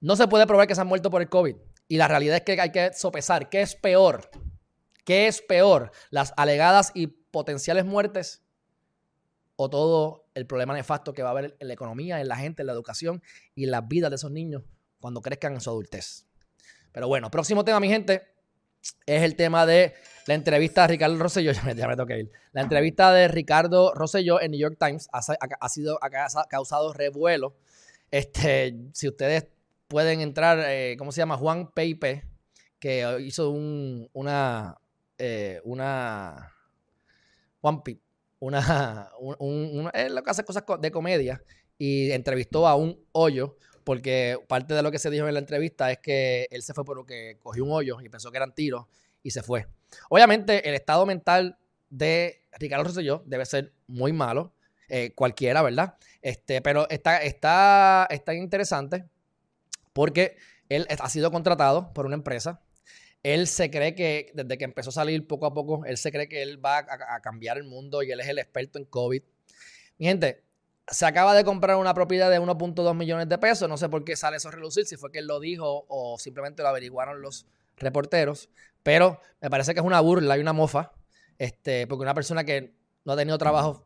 No 0.00 0.16
se 0.16 0.26
puede 0.28 0.46
probar 0.46 0.66
que 0.66 0.74
se 0.74 0.80
han 0.80 0.86
muerto 0.86 1.10
por 1.10 1.20
el 1.20 1.28
COVID. 1.28 1.54
Y 1.88 1.98
la 1.98 2.08
realidad 2.08 2.36
es 2.36 2.44
que 2.44 2.58
hay 2.58 2.72
que 2.72 2.94
sopesar 2.94 3.50
qué 3.50 3.60
es 3.60 3.74
peor. 3.74 4.30
¿Qué 5.04 5.26
es 5.26 5.42
peor? 5.42 5.92
¿Las 6.08 6.32
alegadas 6.38 6.90
y 6.94 7.08
potenciales 7.08 7.84
muertes 7.84 8.42
o 9.56 9.68
todo 9.68 10.24
el 10.32 10.46
problema 10.46 10.72
nefasto 10.72 11.12
que 11.12 11.22
va 11.22 11.28
a 11.28 11.32
haber 11.32 11.54
en 11.60 11.68
la 11.68 11.74
economía, 11.74 12.18
en 12.18 12.28
la 12.28 12.36
gente, 12.36 12.62
en 12.62 12.68
la 12.68 12.72
educación 12.72 13.22
y 13.54 13.64
en 13.64 13.72
las 13.72 13.86
vidas 13.86 14.08
de 14.10 14.16
esos 14.16 14.30
niños 14.30 14.62
cuando 15.00 15.20
crezcan 15.20 15.52
en 15.52 15.60
su 15.60 15.68
adultez? 15.68 16.24
Pero 16.92 17.08
bueno, 17.08 17.30
próximo 17.30 17.62
tema, 17.62 17.78
mi 17.78 17.88
gente, 17.88 18.37
es 19.06 19.22
el 19.22 19.36
tema 19.36 19.66
de 19.66 19.94
la 20.26 20.34
entrevista 20.34 20.82
de 20.82 20.88
Ricardo 20.88 21.16
Rosselló. 21.18 21.52
Ya 21.54 21.62
me, 21.62 21.74
ya 21.74 21.88
me 21.88 21.96
toqué 21.96 22.18
ir. 22.20 22.30
La 22.52 22.62
entrevista 22.62 23.12
de 23.12 23.28
Ricardo 23.28 23.92
Rosselló 23.94 24.40
en 24.40 24.50
New 24.52 24.60
York 24.60 24.76
Times 24.78 25.08
ha, 25.12 25.20
ha 25.60 25.68
sido, 25.68 25.98
ha 26.02 26.46
causado 26.48 26.92
revuelo. 26.92 27.56
Este, 28.10 28.74
si 28.92 29.08
ustedes 29.08 29.46
pueden 29.88 30.20
entrar, 30.20 30.60
eh, 30.66 30.96
¿cómo 30.98 31.12
se 31.12 31.20
llama? 31.20 31.36
Juan 31.36 31.70
Peipe, 31.72 32.24
que 32.78 33.18
hizo 33.20 33.50
un, 33.50 34.08
una, 34.12 34.76
eh, 35.16 35.60
una, 35.64 36.54
Juan 37.60 37.82
Pip, 37.82 38.00
una, 38.38 39.10
un, 39.18 39.90
él 39.94 40.14
lo 40.14 40.22
que 40.22 40.30
hace 40.30 40.44
cosas 40.44 40.64
de 40.80 40.90
comedia 40.90 41.42
y 41.78 42.10
entrevistó 42.12 42.66
a 42.66 42.76
un 42.76 42.98
hoyo, 43.12 43.56
porque 43.88 44.38
parte 44.48 44.74
de 44.74 44.82
lo 44.82 44.90
que 44.90 44.98
se 44.98 45.08
dijo 45.08 45.26
en 45.28 45.32
la 45.32 45.40
entrevista 45.40 45.90
es 45.90 45.96
que 46.00 46.46
él 46.50 46.62
se 46.62 46.74
fue 46.74 46.84
porque 46.84 47.38
cogió 47.40 47.64
un 47.64 47.72
hoyo 47.72 48.02
y 48.02 48.10
pensó 48.10 48.30
que 48.30 48.36
eran 48.36 48.54
tiros 48.54 48.84
y 49.22 49.30
se 49.30 49.42
fue. 49.42 49.66
Obviamente 50.10 50.68
el 50.68 50.74
estado 50.74 51.06
mental 51.06 51.56
de 51.88 52.42
Ricardo 52.58 52.84
Rosselló 52.84 53.22
debe 53.24 53.46
ser 53.46 53.72
muy 53.86 54.12
malo, 54.12 54.52
eh, 54.90 55.12
cualquiera, 55.14 55.62
¿verdad? 55.62 55.96
Este, 56.20 56.60
pero 56.60 56.86
está, 56.90 57.22
está, 57.22 58.06
está 58.10 58.34
interesante 58.34 59.06
porque 59.94 60.36
él 60.68 60.86
ha 60.90 61.08
sido 61.08 61.30
contratado 61.30 61.94
por 61.94 62.04
una 62.04 62.16
empresa. 62.16 62.60
Él 63.22 63.46
se 63.46 63.70
cree 63.70 63.94
que 63.94 64.32
desde 64.34 64.58
que 64.58 64.64
empezó 64.64 64.90
a 64.90 64.92
salir 64.92 65.26
poco 65.26 65.46
a 65.46 65.54
poco, 65.54 65.86
él 65.86 65.96
se 65.96 66.12
cree 66.12 66.28
que 66.28 66.42
él 66.42 66.62
va 66.62 66.76
a, 66.76 67.22
cambiar 67.22 67.56
el 67.56 67.64
mundo 67.64 68.02
y 68.02 68.10
él 68.10 68.20
es 68.20 68.28
el 68.28 68.38
experto 68.38 68.78
en 68.78 68.84
COVID. 68.84 69.22
Mi 69.96 70.06
gente, 70.08 70.44
se 70.90 71.06
acaba 71.06 71.34
de 71.34 71.44
comprar 71.44 71.76
una 71.76 71.94
propiedad 71.94 72.30
de 72.30 72.40
1.2 72.40 72.94
millones 72.94 73.28
de 73.28 73.38
pesos. 73.38 73.68
No 73.68 73.76
sé 73.76 73.88
por 73.88 74.04
qué 74.04 74.16
sale 74.16 74.36
eso 74.36 74.48
a 74.48 74.52
relucir, 74.52 74.86
si 74.86 74.96
fue 74.96 75.12
que 75.12 75.18
él 75.18 75.26
lo 75.26 75.40
dijo 75.40 75.84
o 75.88 76.18
simplemente 76.18 76.62
lo 76.62 76.68
averiguaron 76.68 77.20
los 77.20 77.46
reporteros. 77.76 78.48
Pero 78.82 79.20
me 79.40 79.50
parece 79.50 79.74
que 79.74 79.80
es 79.80 79.86
una 79.86 80.00
burla 80.00 80.38
y 80.38 80.40
una 80.40 80.52
mofa. 80.52 80.92
Este, 81.38 81.86
porque 81.86 82.02
una 82.02 82.14
persona 82.14 82.44
que 82.44 82.74
no 83.04 83.12
ha 83.12 83.16
tenido 83.16 83.38
trabajo, 83.38 83.84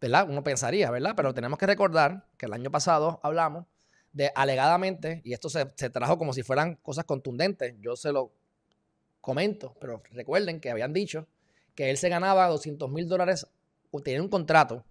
¿verdad? 0.00 0.26
Uno 0.28 0.42
pensaría, 0.42 0.90
¿verdad? 0.90 1.14
Pero 1.16 1.34
tenemos 1.34 1.58
que 1.58 1.66
recordar 1.66 2.26
que 2.38 2.46
el 2.46 2.52
año 2.52 2.70
pasado 2.70 3.20
hablamos 3.22 3.66
de 4.12 4.32
alegadamente, 4.34 5.20
y 5.24 5.34
esto 5.34 5.50
se, 5.50 5.70
se 5.74 5.90
trajo 5.90 6.16
como 6.16 6.32
si 6.32 6.42
fueran 6.42 6.76
cosas 6.76 7.04
contundentes. 7.04 7.74
Yo 7.80 7.96
se 7.96 8.12
lo 8.12 8.32
comento, 9.20 9.76
pero 9.80 10.02
recuerden 10.12 10.60
que 10.60 10.70
habían 10.70 10.94
dicho 10.94 11.26
que 11.74 11.90
él 11.90 11.98
se 11.98 12.08
ganaba 12.08 12.48
200 12.48 12.90
mil 12.90 13.08
dólares, 13.08 13.46
tenía 14.02 14.22
un 14.22 14.28
contrato 14.28 14.84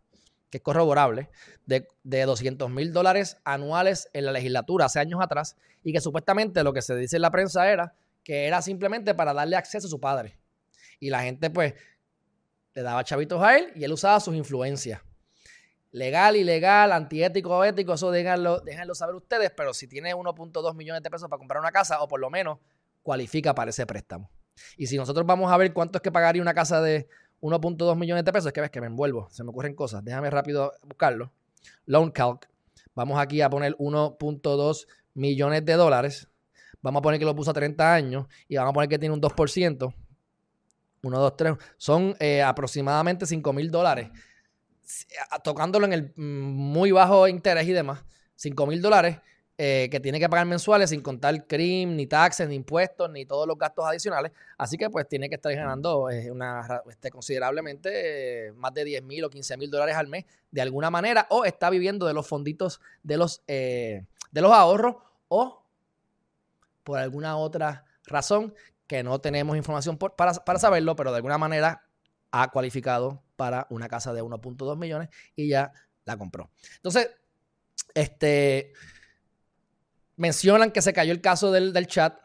es 0.58 0.62
corroborable, 0.62 1.30
de, 1.66 1.88
de 2.04 2.24
200 2.24 2.70
mil 2.70 2.94
dólares 2.94 3.38
anuales 3.44 4.10
en 4.14 4.26
la 4.26 4.32
legislatura 4.32 4.86
hace 4.86 5.00
años 5.00 5.20
atrás, 5.22 5.56
y 5.84 5.94
que 5.94 6.02
supuestamente 6.02 6.64
lo 6.64 6.74
que 6.74 6.82
se 6.82 6.96
dice 6.96 7.18
en 7.18 7.22
la 7.22 7.32
prensa 7.32 7.72
era 7.72 7.94
que 8.24 8.48
era 8.48 8.62
simplemente 8.62 9.14
para 9.14 9.34
darle 9.34 9.56
acceso 9.56 9.88
a 9.88 9.90
su 9.90 10.00
padre. 10.00 10.38
Y 11.00 11.10
la 11.10 11.22
gente 11.22 11.50
pues 11.50 11.76
le 12.74 12.82
daba 12.82 13.04
chavitos 13.04 13.42
a 13.42 13.58
él 13.58 13.72
y 13.76 13.84
él 13.84 13.94
usaba 13.94 14.20
sus 14.20 14.36
influencias. 14.36 15.02
Legal, 15.92 16.36
ilegal, 16.36 16.92
antiético 16.92 17.64
ético, 17.64 17.94
eso 17.94 18.12
déjenlo, 18.12 18.60
déjenlo 18.60 18.96
saber 18.96 19.16
ustedes, 19.16 19.52
pero 19.56 19.74
si 19.74 19.88
tiene 19.88 20.14
1.2 20.14 20.76
millones 20.76 21.02
de 21.02 21.10
pesos 21.10 21.30
para 21.30 21.38
comprar 21.38 21.62
una 21.62 21.72
casa, 21.72 22.02
o 22.02 22.08
por 22.08 22.20
lo 22.20 22.30
menos 22.30 22.60
cualifica 23.02 23.56
para 23.56 23.70
ese 23.70 23.86
préstamo. 23.86 24.30
Y 24.76 24.88
si 24.88 24.98
nosotros 24.98 25.26
vamos 25.26 25.52
a 25.52 25.58
ver 25.58 25.72
cuánto 25.72 26.00
es 26.00 26.02
que 26.02 26.12
pagaría 26.12 26.42
una 26.42 26.54
casa 26.54 26.82
de 26.82 27.08
1.2 27.42 27.96
millones 27.98 28.26
de 28.26 28.34
pesos, 28.34 28.48
es 28.48 28.54
que 28.54 28.62
ves 28.62 28.72
que 28.72 28.82
me 28.82 28.88
envuelvo, 28.88 29.28
se 29.30 29.44
me 29.44 29.50
ocurren 29.50 29.76
cosas. 29.76 30.04
Déjame 30.04 30.30
rápido 30.30 30.74
buscarlo. 30.84 31.32
Loan 31.86 32.12
Calc. 32.12 32.48
Vamos 32.94 33.20
aquí 33.20 33.42
a 33.42 33.50
poner 33.50 33.76
1.2 33.78 34.88
millones 35.14 35.66
de 35.66 35.74
dólares. 35.74 36.28
Vamos 36.82 37.00
a 37.00 37.04
poner 37.04 37.20
que 37.20 37.26
lo 37.26 37.36
puso 37.36 37.52
a 37.52 37.54
30 37.54 37.94
años 37.94 38.28
y 38.48 38.56
vamos 38.56 38.72
a 38.72 38.74
poner 38.74 38.90
que 38.90 39.00
tiene 39.00 39.14
un 39.14 39.22
2%. 39.22 39.94
1, 41.04 41.20
2, 41.20 41.38
3. 41.38 41.54
Son 41.78 42.16
eh, 42.20 42.42
aproximadamente 42.42 43.26
5 43.26 43.54
mil 43.54 43.70
dólares. 43.70 44.10
Tocándolo 45.44 45.86
en 45.86 45.94
el 45.94 46.14
mm, 46.16 46.22
muy 46.22 46.92
bajo 46.92 47.28
interés 47.28 47.68
y 47.68 47.74
demás. 47.74 48.04
5 48.36 48.68
mil 48.68 48.82
dólares 48.82 49.20
eh, 49.58 49.88
que 49.90 50.02
tiene 50.02 50.20
que 50.20 50.28
pagar 50.28 50.46
mensuales 50.46 50.90
sin 50.90 51.02
contar 51.02 51.48
CRIM, 51.48 51.96
ni 51.96 52.08
taxes, 52.08 52.50
ni 52.50 52.56
impuestos, 52.56 53.10
ni 53.10 53.26
todos 53.26 53.48
los 53.48 53.58
gastos 53.58 53.86
adicionales. 53.86 54.34
Así 54.58 54.78
que 54.78 54.90
pues 54.90 55.08
tiene 55.08 55.30
que 55.30 55.36
estar 55.36 55.54
ganando 55.56 56.10
eh, 56.10 56.30
una, 56.30 56.82
este, 56.90 57.10
considerablemente 57.10 58.48
eh, 58.48 58.52
más 58.52 58.74
de 58.74 58.84
10 58.84 59.04
mil 59.04 59.24
o 59.24 59.30
15 59.30 59.56
mil 59.56 59.72
dólares 59.72 59.96
al 59.96 60.08
mes 60.08 60.26
de 60.52 60.62
alguna 60.62 60.90
manera 60.90 61.26
o 61.30 61.46
está 61.46 61.70
viviendo 61.70 62.06
de 62.06 62.14
los 62.14 62.28
fonditos 62.28 62.82
de 63.02 63.16
los, 63.16 63.44
de 63.46 64.06
los 64.34 64.52
ahorros 64.52 64.98
o 65.30 65.64
por 66.84 67.00
alguna 67.00 67.38
otra 67.38 67.86
razón 68.06 68.54
que 68.88 69.04
no 69.04 69.20
tenemos 69.20 69.56
información 69.56 69.98
para, 69.98 70.34
para 70.34 70.60
saberlo, 70.60 70.98
pero 70.98 71.12
de 71.12 71.18
alguna 71.18 71.38
manera 71.38 71.88
ha 72.32 72.52
cualificado 72.52 73.24
para 73.38 73.68
una 73.70 73.88
casa 73.88 74.14
de 74.14 74.22
1.2 74.22 74.78
millones 74.78 75.10
y 75.34 75.48
ya 75.48 75.72
la 76.04 76.18
compró. 76.18 76.50
Entonces, 76.76 77.10
este 77.94 78.74
mencionan 80.16 80.72
que 80.72 80.82
se 80.82 80.94
cayó 80.94 81.12
el 81.12 81.22
caso 81.22 81.52
del, 81.52 81.88
chat. 81.88 82.18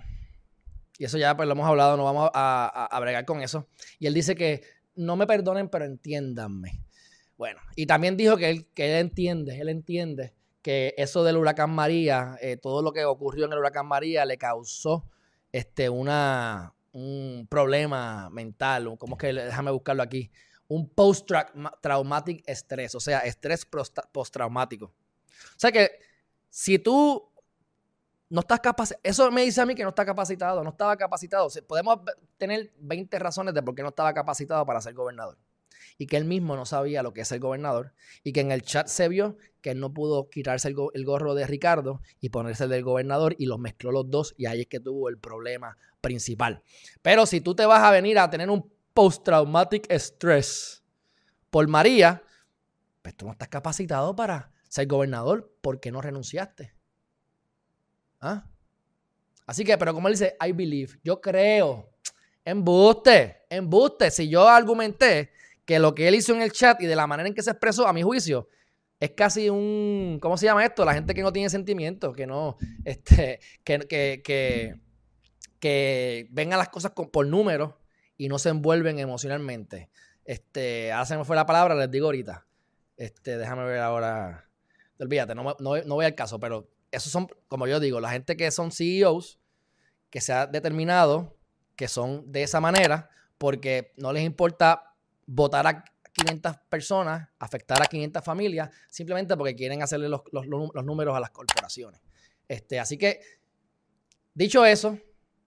Y 0.98 1.04
eso 1.04 1.18
ya 1.18 1.36
pues 1.36 1.46
lo 1.46 1.52
hemos 1.52 1.66
hablado, 1.66 1.96
no 1.96 2.04
vamos 2.04 2.30
a, 2.34 2.88
a, 2.90 3.00
bregar 3.00 3.24
con 3.24 3.42
eso. 3.42 3.68
Y 3.98 4.06
él 4.06 4.14
dice 4.14 4.34
que 4.34 4.62
no 4.94 5.16
me 5.16 5.26
perdonen, 5.26 5.68
pero 5.68 5.84
entiéndanme. 5.84 6.84
Bueno, 7.36 7.60
y 7.74 7.86
también 7.86 8.16
dijo 8.16 8.36
que 8.36 8.50
él, 8.50 8.66
que 8.74 8.84
él 8.86 9.00
entiende, 9.00 9.58
él 9.58 9.70
entiende 9.70 10.34
que 10.62 10.94
eso 10.98 11.24
del 11.24 11.38
huracán 11.38 11.70
María, 11.70 12.36
eh, 12.42 12.58
todo 12.58 12.82
lo 12.82 12.92
que 12.92 13.04
ocurrió 13.04 13.46
en 13.46 13.52
el 13.52 13.58
huracán 13.58 13.86
María 13.86 14.26
le 14.26 14.36
causó 14.36 15.06
este, 15.50 15.88
una, 15.88 16.74
un 16.92 17.46
problema 17.48 18.28
mental, 18.30 18.94
¿cómo 18.98 19.16
es 19.16 19.18
que, 19.18 19.32
déjame 19.32 19.70
buscarlo 19.70 20.02
aquí, 20.02 20.30
un 20.68 20.88
post-traumatic 20.88 22.44
stress, 22.48 22.94
o 22.94 23.00
sea, 23.00 23.20
estrés 23.20 23.66
postraumático. 24.12 24.86
O 24.86 25.58
sea 25.58 25.72
que 25.72 25.90
si 26.48 26.78
tú 26.78 27.29
no 28.30 28.40
estás 28.40 28.60
capacitado. 28.60 29.00
Eso 29.02 29.30
me 29.30 29.42
dice 29.42 29.60
a 29.60 29.66
mí 29.66 29.74
que 29.74 29.82
no 29.82 29.90
está 29.90 30.06
capacitado, 30.06 30.62
no 30.64 30.70
estaba 30.70 30.96
capacitado. 30.96 31.48
podemos 31.66 31.98
tener 32.38 32.72
20 32.78 33.18
razones 33.18 33.52
de 33.52 33.62
por 33.62 33.74
qué 33.74 33.82
no 33.82 33.88
estaba 33.88 34.14
capacitado 34.14 34.64
para 34.64 34.80
ser 34.80 34.94
gobernador. 34.94 35.36
Y 35.98 36.06
que 36.06 36.16
él 36.16 36.24
mismo 36.24 36.56
no 36.56 36.64
sabía 36.64 37.02
lo 37.02 37.12
que 37.12 37.22
es 37.22 37.28
ser 37.28 37.40
gobernador. 37.40 37.92
Y 38.22 38.32
que 38.32 38.40
en 38.40 38.52
el 38.52 38.62
chat 38.62 38.86
se 38.86 39.08
vio 39.08 39.36
que 39.60 39.72
él 39.72 39.80
no 39.80 39.92
pudo 39.92 40.30
quitarse 40.30 40.68
el, 40.68 41.04
gorro 41.04 41.34
de 41.34 41.46
Ricardo 41.46 42.00
y 42.20 42.30
ponerse 42.30 42.64
el 42.64 42.70
del 42.70 42.84
gobernador 42.84 43.34
y 43.36 43.46
los 43.46 43.58
mezcló 43.58 43.90
los 43.90 44.08
dos. 44.08 44.34
Y 44.38 44.46
ahí 44.46 44.62
es 44.62 44.66
que 44.68 44.80
tuvo 44.80 45.08
el 45.08 45.18
problema 45.18 45.76
principal. 46.00 46.62
Pero 47.02 47.26
si 47.26 47.40
tú 47.40 47.54
te 47.54 47.66
vas 47.66 47.82
a 47.82 47.90
venir 47.90 48.18
a 48.18 48.30
tener 48.30 48.48
un 48.48 48.70
post-traumatic 48.94 49.90
stress 49.90 50.82
por 51.50 51.66
María, 51.66 52.22
pues 53.02 53.16
tú 53.16 53.26
no 53.26 53.32
estás 53.32 53.48
capacitado 53.48 54.14
para 54.14 54.52
ser 54.68 54.86
gobernador 54.86 55.52
porque 55.60 55.90
no 55.90 56.00
renunciaste. 56.00 56.79
¿Ah? 58.20 58.44
Así 59.46 59.64
que, 59.64 59.76
pero 59.78 59.94
como 59.94 60.08
él 60.08 60.14
dice, 60.14 60.36
I 60.46 60.52
believe, 60.52 60.98
yo 61.02 61.20
creo. 61.20 61.90
Embuste, 62.44 63.42
embuste. 63.50 64.10
Si 64.10 64.28
yo 64.28 64.48
argumenté 64.48 65.30
que 65.64 65.78
lo 65.78 65.94
que 65.94 66.08
él 66.08 66.14
hizo 66.14 66.32
en 66.34 66.42
el 66.42 66.52
chat 66.52 66.80
y 66.80 66.86
de 66.86 66.96
la 66.96 67.06
manera 67.06 67.28
en 67.28 67.34
que 67.34 67.42
se 67.42 67.50
expresó, 67.50 67.86
a 67.86 67.92
mi 67.92 68.02
juicio, 68.02 68.48
es 68.98 69.10
casi 69.12 69.48
un, 69.48 70.18
¿cómo 70.20 70.36
se 70.36 70.46
llama 70.46 70.64
esto? 70.64 70.84
La 70.84 70.94
gente 70.94 71.14
que 71.14 71.22
no 71.22 71.32
tiene 71.32 71.48
sentimientos, 71.48 72.14
que 72.14 72.26
no, 72.26 72.56
este, 72.84 73.40
que, 73.64 73.78
que, 73.80 74.20
que, 74.22 74.76
que 75.58 76.28
ven 76.30 76.52
a 76.52 76.56
las 76.56 76.68
cosas 76.68 76.92
por 76.92 77.26
números 77.26 77.74
y 78.16 78.28
no 78.28 78.38
se 78.38 78.50
envuelven 78.50 78.98
emocionalmente. 78.98 79.90
Este, 80.24 80.92
ahora 80.92 81.18
me 81.18 81.24
fue 81.24 81.34
la 81.34 81.46
palabra, 81.46 81.74
les 81.74 81.90
digo 81.90 82.06
ahorita. 82.06 82.46
Este, 82.96 83.38
déjame 83.38 83.64
ver 83.64 83.78
ahora. 83.80 84.46
Olvídate, 84.98 85.34
no, 85.34 85.42
no, 85.42 85.56
no 85.58 85.94
voy 85.94 86.04
al 86.04 86.14
caso, 86.14 86.38
pero 86.38 86.68
esos 86.90 87.12
son, 87.12 87.28
como 87.48 87.66
yo 87.66 87.80
digo, 87.80 88.00
la 88.00 88.10
gente 88.10 88.36
que 88.36 88.50
son 88.50 88.72
CEOs, 88.72 89.38
que 90.10 90.20
se 90.20 90.32
ha 90.32 90.46
determinado 90.46 91.36
que 91.76 91.88
son 91.88 92.30
de 92.30 92.42
esa 92.42 92.60
manera, 92.60 93.08
porque 93.38 93.92
no 93.96 94.12
les 94.12 94.22
importa 94.24 94.94
votar 95.26 95.66
a 95.66 95.82
500 96.12 96.56
personas, 96.68 97.28
afectar 97.38 97.80
a 97.82 97.86
500 97.86 98.22
familias, 98.22 98.68
simplemente 98.88 99.34
porque 99.34 99.54
quieren 99.56 99.82
hacerle 99.82 100.08
los, 100.08 100.22
números 100.84 101.16
a 101.16 101.20
las 101.20 101.30
corporaciones. 101.30 102.02
Este, 102.48 102.78
así 102.78 102.98
que, 102.98 103.20
dicho 104.34 104.66
eso, 104.66 104.98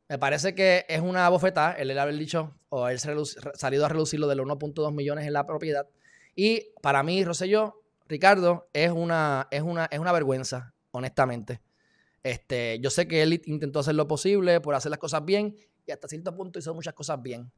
me 0.10 0.18
parece 0.18 0.56
que 0.56 0.86
es 0.90 1.02
una 1.02 1.30
bofetada 1.30 1.74
el 1.74 1.96
haber 2.00 2.18
dicho 2.18 2.56
o 2.70 2.86
haber 2.86 3.00
salido 3.00 3.86
a 3.86 3.90
reducir 3.90 4.20
lo 4.20 4.28
de 4.28 4.36
los 4.36 4.48
1.2 4.48 4.92
millones 4.92 5.28
en 5.28 5.34
la 5.34 5.46
propiedad. 5.46 5.88
Y 6.36 6.72
para 6.82 7.04
mí, 7.04 7.24
Rosselló, 7.24 7.84
Ricardo, 8.08 8.70
es 8.74 8.92
una, 8.92 9.48
es 9.52 9.62
una, 9.62 9.86
es 9.86 10.00
una 10.00 10.12
vergüenza 10.12 10.73
honestamente. 10.94 11.62
Este, 12.24 12.80
yo 12.80 12.90
sé 12.90 13.08
que 13.08 13.22
él 13.22 13.42
intentó 13.46 13.80
hacer 13.80 13.96
lo 13.96 14.08
posible 14.08 14.62
por 14.62 14.76
hacer 14.76 14.90
las 14.90 15.00
cosas 15.00 15.26
bien 15.26 15.56
y 15.86 15.92
hasta 15.92 16.08
cierto 16.08 16.34
punto 16.34 16.60
hizo 16.60 16.74
muchas 16.74 16.94
cosas 16.94 17.22
bien, 17.22 17.52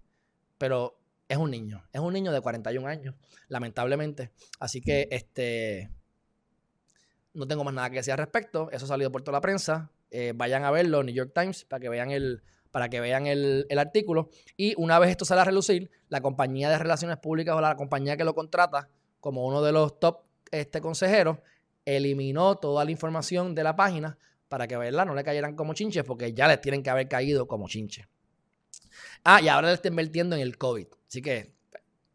pero 0.58 1.00
es 1.28 1.38
un 1.38 1.52
niño, 1.52 1.84
es 1.94 2.02
un 2.02 2.14
niño 2.14 2.32
de 2.32 2.42
41 2.42 2.88
años, 2.88 3.16
lamentablemente. 3.48 4.32
Así 4.60 4.82
que 4.82 5.08
este, 5.12 5.92
no 7.34 7.48
tengo 7.48 7.64
más 7.64 7.74
nada 7.74 7.90
que 7.92 7.98
decir 7.98 8.14
al 8.14 8.18
respecto. 8.18 8.70
Eso 8.72 8.86
ha 8.86 8.88
salido 8.88 9.12
por 9.12 9.22
toda 9.22 9.38
la 9.38 9.42
prensa. 9.42 9.92
Eh, 10.10 10.34
vayan 10.36 10.64
a 10.64 10.72
verlo, 10.72 11.04
New 11.04 11.14
York 11.14 11.32
Times, 11.36 11.66
para 11.66 11.80
que 11.80 11.90
vean 11.90 12.10
el, 12.10 12.42
para 12.72 12.90
que 12.90 13.00
vean 13.00 13.28
el, 13.28 13.68
el, 13.70 13.80
artículo. 13.80 14.30
Y 14.58 14.74
una 14.78 14.98
vez 14.98 15.12
esto 15.12 15.26
sale 15.26 15.42
a 15.42 15.46
relucir, 15.46 15.92
la 16.10 16.22
compañía 16.22 16.70
de 16.70 16.78
relaciones 16.80 17.18
públicas 17.18 17.56
o 17.56 17.62
la 17.62 17.76
compañía 17.76 18.18
que 18.18 18.24
lo 18.24 18.34
contrata 18.34 18.90
como 19.20 19.46
uno 19.46 19.62
de 19.62 19.72
los 19.72 20.00
top 20.00 20.22
este, 20.52 20.82
consejeros 20.82 21.40
eliminó 21.86 22.58
toda 22.58 22.84
la 22.84 22.92
información 22.92 23.56
de 23.56 23.64
la 23.64 23.76
página 23.76 24.18
para 24.48 24.68
que 24.68 24.78
¿verdad? 24.78 25.06
no 25.06 25.16
le 25.16 25.24
cayeran 25.24 25.56
como 25.56 25.74
chinches, 25.74 26.04
porque 26.04 26.34
ya 26.34 26.48
les 26.48 26.62
tienen 26.62 26.84
que 26.84 26.90
haber 26.90 27.08
caído 27.08 27.48
como 27.48 27.68
chinches. 27.68 28.08
Ah, 29.24 29.42
y 29.42 29.48
ahora 29.48 29.70
le 29.70 29.74
está 29.74 29.88
invirtiendo 29.88 30.36
en 30.36 30.42
el 30.42 30.58
COVID. 30.58 30.88
Así 31.08 31.22
que 31.22 31.56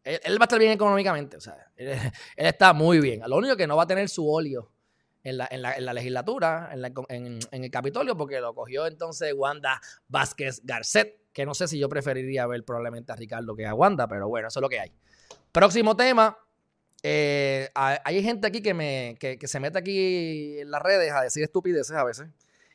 él, 0.03 0.39
va 0.39 0.43
a 0.43 0.45
estar 0.45 0.59
bien 0.59 0.71
económicamente. 0.71 1.37
O 1.37 1.41
sea, 1.41 1.71
él, 1.75 1.99
está 2.35 2.73
muy 2.73 2.99
bien. 2.99 3.21
Lo 3.27 3.37
único 3.37 3.55
que 3.55 3.67
no 3.67 3.75
va 3.75 3.83
a 3.83 3.87
tener 3.87 4.09
su 4.09 4.29
óleo 4.29 4.71
en 5.23 5.37
la, 5.37 5.47
en 5.51 5.61
la, 5.61 5.93
legislatura, 5.93 6.71
en, 6.73 7.39
en, 7.51 7.63
el 7.63 7.69
Capitolio, 7.69 8.17
porque 8.17 8.39
lo 8.39 8.55
cogió 8.55 8.87
entonces 8.87 9.33
Wanda 9.35 9.79
Vázquez 10.07 10.61
Garcet, 10.63 11.19
que 11.31 11.45
no 11.45 11.53
sé 11.53 11.67
si 11.67 11.77
yo 11.77 11.87
preferiría 11.87 12.47
ver 12.47 12.65
probablemente 12.65 13.11
a 13.11 13.15
Ricardo 13.15 13.55
que 13.55 13.67
a 13.67 13.75
Wanda, 13.75 14.07
pero 14.07 14.27
bueno, 14.27 14.47
eso 14.47 14.59
es 14.59 14.61
lo 14.61 14.69
que 14.69 14.79
hay. 14.79 14.91
Próximo 15.51 15.95
tema, 15.95 16.35
eh, 17.03 17.69
hay 17.73 18.23
gente 18.23 18.47
aquí 18.47 18.61
que, 18.61 18.73
me, 18.73 19.15
que, 19.19 19.47
se 19.47 19.59
mete 19.59 19.79
aquí 19.79 20.59
en 20.59 20.69
las 20.69 20.81
redes 20.81 21.11
a 21.11 21.21
decir 21.21 21.43
estupideces 21.43 21.95
a 21.95 22.03
veces. 22.03 22.27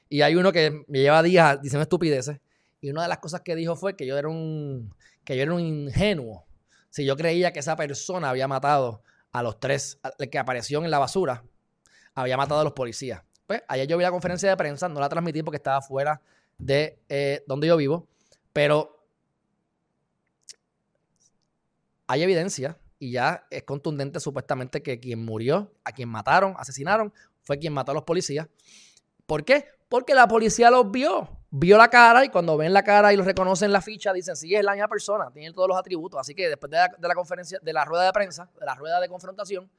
Y 0.09 0.23
hay 0.23 0.37
uno 0.37 0.52
que 0.52 0.85
me 0.88 1.00
lleva 1.00 1.23
días 1.23 1.61
diciendo 1.62 1.83
estupideces. 1.83 2.38
Y 2.80 2.90
una 2.90 3.02
de 3.02 3.09
las 3.09 3.18
cosas 3.18 3.40
que 3.40 3.54
dijo 3.54 3.76
fue 3.76 3.97
que 3.97 4.06
yo 4.06 4.18
era 4.18 4.28
un, 4.28 4.95
que 5.25 5.37
yo 5.37 5.42
era 5.42 5.54
un 5.54 5.61
ingenuo. 5.61 6.45
Si 6.90 7.04
yo 7.04 7.16
creía 7.16 7.52
que 7.52 7.61
esa 7.61 7.76
persona 7.76 8.30
había 8.30 8.49
matado 8.49 9.02
a 9.33 9.42
los 9.42 9.61
tres, 9.61 9.99
el 10.18 10.30
que 10.30 10.38
apareció 10.38 10.83
en 10.85 10.90
la 10.90 10.99
basura, 10.99 11.45
había 12.14 12.37
matado 12.37 12.61
a 12.61 12.64
los 12.64 12.73
policías. 12.73 13.23
Pues 13.47 13.62
ayer 13.68 13.87
yo 13.87 13.97
vi 13.97 14.02
la 14.02 14.11
conferencia 14.11 14.49
de 14.49 14.56
prensa, 14.56 14.88
no 14.88 14.99
la 15.00 15.09
transmití 15.09 15.42
porque 15.42 15.56
estaba 15.56 15.83
fuera 15.83 16.21
de 16.59 16.99
eh, 17.09 17.45
donde 17.47 17.66
yo 17.66 17.76
vivo, 17.76 18.09
pero 18.52 19.04
hay 22.06 22.23
evidencia 22.23 22.78
y 22.99 23.12
ya 23.12 23.47
es 23.50 23.62
contundente 23.65 24.21
supuestamente 24.21 24.83
que 24.83 24.99
quien 24.99 25.25
murió, 25.25 25.73
a 25.85 25.93
quien 25.93 26.09
mataron, 26.09 26.55
asesinaron, 26.59 27.12
fue 27.43 27.59
quien 27.59 27.73
mató 27.73 27.93
a 27.93 27.95
los 27.95 28.05
policías. 28.05 28.49
¿Por 29.26 29.45
qué? 29.45 29.67
Porque 29.88 30.15
la 30.15 30.26
policía 30.26 30.71
los 30.71 30.91
vio, 30.91 31.29
vio 31.50 31.79
la 31.79 31.88
cara 31.88 32.25
y 32.25 32.29
cuando 32.29 32.57
ven 32.57 32.73
la 32.73 32.83
cara 32.83 33.12
y 33.12 33.17
los 33.17 33.26
reconocen 33.26 33.73
la 33.73 33.81
ficha, 33.81 34.12
dicen, 34.12 34.37
sí, 34.37 34.55
es 34.55 34.65
la 34.65 34.73
misma 34.73 34.88
persona, 34.88 35.31
tiene 35.33 35.53
todos 35.53 35.69
los 35.69 35.76
atributos. 35.76 36.21
Así 36.21 36.35
que 36.35 36.49
después 36.49 36.71
de 36.71 36.79
la, 36.79 36.88
de 36.97 37.09
la 37.09 37.15
conferencia, 37.15 37.59
de 37.62 37.73
la 37.73 37.85
rueda 37.85 38.05
de 38.05 38.12
prensa, 38.12 38.49
de 38.59 38.67
la 38.67 38.75
rueda 38.75 39.00
de 39.00 39.09
confrontación, 39.09 39.71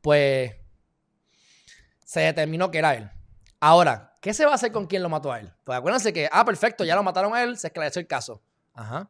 pues 0.00 0.52
se 2.04 2.20
determinó 2.20 2.70
que 2.70 2.78
era 2.78 2.94
él. 2.94 3.10
Ahora, 3.60 4.12
¿qué 4.20 4.34
se 4.34 4.44
va 4.44 4.52
a 4.52 4.54
hacer 4.56 4.72
con 4.72 4.86
quien 4.86 5.02
lo 5.02 5.08
mató 5.08 5.32
a 5.32 5.40
él? 5.40 5.52
Pues 5.64 5.78
acuérdense 5.78 6.12
que, 6.12 6.28
ah, 6.30 6.44
perfecto, 6.44 6.84
ya 6.84 6.96
lo 6.96 7.02
mataron 7.02 7.34
a 7.34 7.42
él, 7.42 7.56
se 7.56 7.68
esclareció 7.68 8.00
el 8.00 8.06
caso. 8.06 8.42
Ajá. 8.74 9.08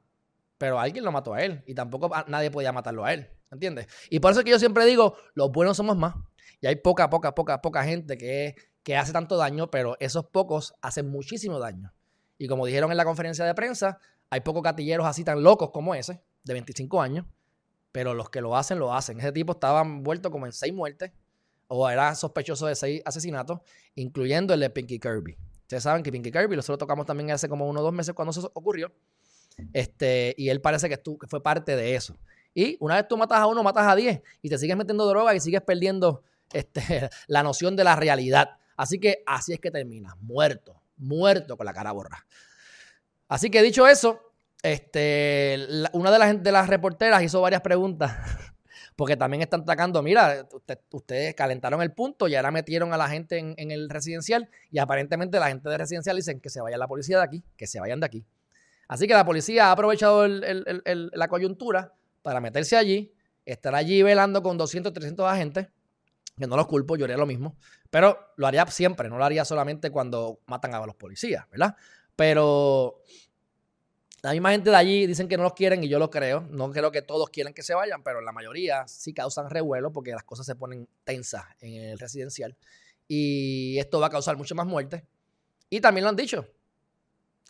Pero 0.59 0.79
alguien 0.79 1.05
lo 1.05 1.11
mató 1.11 1.35
a 1.35 1.43
él 1.43 1.63
y 1.67 1.75
tampoco 1.75 2.11
nadie 2.29 2.51
podía 2.51 2.73
matarlo 2.73 3.05
a 3.05 3.13
él. 3.13 3.29
¿Entiendes? 3.53 3.87
Y 4.09 4.19
por 4.21 4.31
eso 4.31 4.41
es 4.41 4.45
que 4.45 4.51
yo 4.51 4.59
siempre 4.59 4.87
digo, 4.87 5.15
los 5.35 5.53
buenos 5.53 5.77
somos 5.77 5.97
más. 5.97 6.15
Y 6.61 6.67
hay 6.67 6.77
poca, 6.77 7.11
poca, 7.11 7.35
poca, 7.35 7.61
poca 7.61 7.85
gente 7.85 8.17
que, 8.17 8.57
que 8.83 8.97
hace 8.97 9.13
tanto 9.13 9.37
daño, 9.37 9.71
pero 9.71 9.97
esos 10.01 10.25
pocos 10.25 10.75
hacen 10.81 11.11
muchísimo 11.11 11.59
daño. 11.59 11.93
Y 12.39 12.49
como 12.49 12.65
dijeron 12.67 12.91
en 12.91 12.97
la 12.97 13.05
conferencia 13.05 13.45
de 13.45 13.55
prensa, 13.55 13.99
hay 14.31 14.41
pocos 14.41 14.63
gatilleros 14.63 15.07
así 15.07 15.23
tan 15.23 15.43
locos 15.43 15.71
como 15.71 15.95
ese, 15.95 16.23
de 16.45 16.53
25 16.55 17.03
años, 17.03 17.27
pero 17.93 18.15
los 18.15 18.31
que 18.31 18.41
lo 18.41 18.57
hacen, 18.57 18.79
lo 18.79 18.95
hacen. 18.95 19.21
Ese 19.21 19.33
tipo 19.33 19.53
estaba 19.53 19.83
envuelto 19.83 20.31
como 20.31 20.47
en 20.47 20.53
seis 20.53 20.73
muertes 20.73 21.13
o 21.69 21.89
era 21.89 22.15
sospechoso 22.15 22.67
de 22.67 22.75
seis 22.75 23.03
asesinatos, 23.05 23.61
incluyendo 23.95 24.55
el 24.55 24.61
de 24.61 24.71
Pinky 24.71 24.99
Kirby. 24.99 25.37
Ustedes 25.61 25.83
saben 25.83 26.03
que 26.03 26.11
Pinky 26.11 26.33
Kirby, 26.33 26.57
nosotros 26.57 26.79
tocamos 26.79 27.05
también 27.05 27.31
hace 27.31 27.49
como 27.49 27.69
uno 27.69 27.81
o 27.81 27.83
dos 27.83 27.93
meses 27.93 28.15
cuando 28.15 28.31
eso 28.31 28.51
ocurrió. 28.55 28.93
Este, 29.75 30.35
y 30.39 30.49
él 30.49 30.63
parece 30.63 30.89
que, 30.89 30.97
que 30.97 31.27
fue 31.27 31.43
parte 31.43 31.77
de 31.77 31.95
eso. 31.95 32.17
Y 32.55 32.77
una 32.81 32.97
vez 32.97 33.09
tú 33.09 33.17
matas 33.17 33.39
a 33.39 33.47
uno, 33.47 33.63
matas 33.63 33.87
a 33.87 33.97
diez 33.97 34.21
y 34.43 34.49
te 34.49 34.59
sigues 34.59 34.77
metiendo 34.77 35.07
droga 35.07 35.35
y 35.35 35.41
sigues 35.41 35.63
perdiendo 35.63 36.23
este, 36.53 37.09
la 37.27 37.43
noción 37.43 37.77
de 37.77 37.85
la 37.85 37.97
realidad. 37.97 38.57
Así 38.77 38.99
que 38.99 39.23
así 39.27 39.53
es 39.53 39.61
que 39.61 39.71
terminas, 39.71 40.15
muerto, 40.21 40.83
muerto 40.97 41.57
con 41.57 41.67
la 41.67 41.73
cara 41.73 41.93
borra. 41.93 42.27
Así 43.29 43.51
que 43.51 43.63
dicho 43.63 43.87
eso, 43.87 44.21
este, 44.63 45.59
una 45.93 46.11
de 46.11 46.19
las, 46.19 46.43
de 46.43 46.53
las 46.53 46.69
reporteras 46.69 47.23
hizo 47.23 47.41
varias 47.41 47.63
preguntas 47.63 48.17
porque 48.97 49.17
también 49.17 49.43
están 49.43 49.63
atacando, 49.63 50.03
mira, 50.03 50.47
ustedes 50.91 51.35
calentaron 51.35 51.83
el 51.83 51.93
punto 51.93 52.29
y 52.29 52.35
ahora 52.35 52.51
metieron 52.51 52.93
a 52.93 52.97
la 52.97 53.09
gente 53.09 53.39
en, 53.39 53.71
el 53.71 53.89
residencial 53.89 54.49
y 54.71 54.79
aparentemente 54.79 55.41
la 55.41 55.49
gente 55.49 55.69
de 55.69 55.79
residencial 55.79 56.17
dicen 56.17 56.41
que 56.41 56.51
se 56.51 56.61
vaya 56.61 56.77
la 56.77 56.87
policía 56.87 57.19
de 57.19 57.25
aquí, 57.25 57.45
que 57.57 57.67
se 57.67 57.81
vayan 57.81 58.01
de 58.01 58.07
aquí. 58.07 58.25
Así 58.89 59.07
que 59.07 59.15
la 59.15 59.25
policía 59.25 59.69
ha 59.69 59.73
aprovechado 59.73 60.29
la 60.29 61.29
coyuntura 61.29 61.95
para 62.23 62.41
meterse 62.41 62.77
allí, 62.77 63.13
estar 63.45 63.75
allí 63.75 64.03
velando 64.03 64.43
con 64.43 64.57
200, 64.57 64.93
300 64.93 65.27
agentes, 65.27 65.69
que 66.39 66.47
no 66.47 66.57
los 66.57 66.67
culpo, 66.67 66.97
yo 66.97 67.05
haría 67.05 67.17
lo 67.17 67.27
mismo, 67.27 67.57
pero 67.91 68.19
lo 68.37 68.47
haría 68.47 68.67
siempre, 68.67 69.09
no 69.09 69.19
lo 69.19 69.25
haría 69.25 69.45
solamente 69.45 69.91
cuando 69.91 70.41
matan 70.47 70.75
a 70.75 70.87
los 70.87 70.97
policías, 70.97 71.49
¿verdad? 71.51 71.77
Pero 72.17 73.03
la 74.23 74.31
misma 74.31 74.53
gente 74.53 74.71
de 74.71 74.77
allí 74.77 75.07
dicen 75.09 75.27
que 75.27 75.37
no 75.37 75.43
los 75.43 75.53
quieren 75.53 75.83
y 75.83 75.89
yo 75.89 75.99
lo 75.99 76.09
creo. 76.09 76.43
No 76.49 76.71
creo 76.71 76.93
que 76.93 77.03
todos 77.03 77.29
quieren 77.31 77.53
que 77.53 77.65
se 77.65 77.75
vayan, 77.75 78.05
pero 78.05 78.21
la 78.21 78.31
mayoría 78.31 78.87
sí 78.87 79.13
causan 79.13 79.51
revuelo 79.51 79.93
porque 79.93 80.13
las 80.13 80.23
cosas 80.23 80.47
se 80.47 80.55
ponen 80.55 80.89
tensas 81.03 81.45
en 81.61 81.75
el 81.75 81.99
residencial. 81.99 82.57
Y 83.09 83.77
esto 83.79 83.99
va 83.99 84.07
a 84.07 84.11
causar 84.11 84.37
mucho 84.37 84.55
más 84.55 84.65
muerte. 84.65 85.05
Y 85.69 85.81
también 85.81 86.05
lo 86.05 86.11
han 86.11 86.17
dicho. 86.17 86.47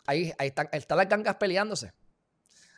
Ahí, 0.07 0.33
ahí 0.39 0.49
están, 0.49 0.71
están 0.73 0.97
las 0.97 1.09
gangas 1.11 1.37
peleándose. 1.37 1.93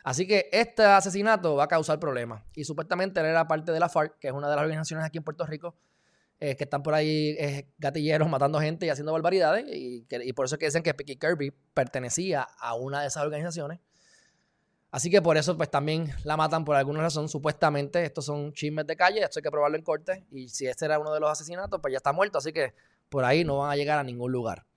Así 0.05 0.27
que 0.27 0.49
este 0.51 0.83
asesinato 0.83 1.55
va 1.55 1.63
a 1.63 1.67
causar 1.67 1.99
problemas. 1.99 2.43
Y 2.53 2.63
supuestamente 2.63 3.19
era 3.19 3.47
parte 3.47 3.71
de 3.71 3.79
la 3.79 3.89
FARC, 3.89 4.19
que 4.19 4.27
es 4.27 4.33
una 4.35 4.47
de 4.47 4.55
las 4.55 4.61
organizaciones 4.61 5.03
aquí 5.03 5.17
en 5.17 5.23
Puerto 5.23 5.47
Rico 5.47 5.75
eh, 6.39 6.55
que 6.55 6.65
están 6.65 6.83
por 6.83 6.93
ahí 6.93 7.35
eh, 7.39 7.71
gatilleros 7.79 8.29
matando 8.29 8.59
gente 8.59 8.85
y 8.85 8.89
haciendo 8.89 9.13
barbaridades. 9.13 9.65
Y, 9.67 10.05
por 10.33 10.45
eso 10.45 10.55
es 10.55 10.59
que 10.59 10.65
dicen 10.67 10.83
que 10.83 10.93
Picky 10.93 11.15
Kirby 11.15 11.51
pertenecía 11.73 12.43
a 12.43 12.75
una 12.75 13.01
de 13.01 13.07
esas 13.07 13.23
organizaciones. 13.23 13.79
Así 14.91 15.09
que 15.09 15.23
por 15.23 15.37
eso 15.37 15.57
pues 15.57 15.71
también 15.71 16.13
la 16.23 16.37
matan 16.37 16.65
por 16.65 16.75
alguna 16.75 17.01
razón. 17.01 17.27
Supuestamente 17.27 18.03
estos 18.03 18.25
son 18.25 18.53
chismes 18.53 18.85
de 18.85 18.95
calle, 18.95 19.23
esto 19.23 19.39
hay 19.39 19.43
que 19.43 19.49
probarlo 19.49 19.75
en 19.75 19.83
corte. 19.83 20.27
Y 20.29 20.49
si 20.49 20.67
este 20.67 20.85
era 20.85 20.99
uno 20.99 21.11
de 21.15 21.19
los 21.19 21.31
asesinatos, 21.31 21.81
pues 21.81 21.93
ya 21.93 21.97
está 21.97 22.13
muerto. 22.13 22.37
Así 22.37 22.53
que 22.53 22.75
por 23.09 23.25
ahí 23.25 23.43
no 23.43 23.57
van 23.57 23.71
a 23.71 23.75
llegar 23.75 23.97
a 23.97 24.03
ningún 24.03 24.31
lugar. 24.31 24.67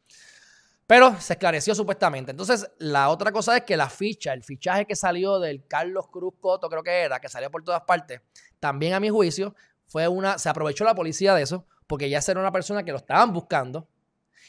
Pero 0.89 1.21
se 1.21 1.35
esclareció 1.35 1.75
supuestamente. 1.75 2.31
Entonces, 2.31 2.67
la 2.79 3.11
otra 3.11 3.31
cosa 3.31 3.55
es 3.59 3.65
que 3.65 3.77
la 3.77 3.91
ficha, 3.91 4.33
el 4.33 4.43
fichaje 4.43 4.87
que 4.87 4.97
salió 4.97 5.39
del 5.39 5.67
Carlos 5.67 6.09
Cruz 6.09 6.33
Coto, 6.41 6.71
creo 6.71 6.83
que 6.83 7.03
era, 7.03 7.21
que 7.21 7.29
salió 7.29 7.51
por 7.51 7.63
todas 7.63 7.83
partes, 7.83 8.23
también 8.59 8.95
a 8.95 9.01
mi 9.01 9.11
juicio, 9.11 9.55
fue 9.87 10.09
una, 10.09 10.39
se 10.39 10.49
aprovechó 10.49 10.85
la 10.85 10.95
policía 10.95 11.35
de 11.35 11.43
eso, 11.43 11.67
porque 11.87 12.09
ya 12.09 12.21
era 12.27 12.41
una 12.41 12.51
persona 12.51 12.83
que 12.85 12.91
lo 12.91 12.97
estaban 12.97 13.35
buscando. 13.35 13.87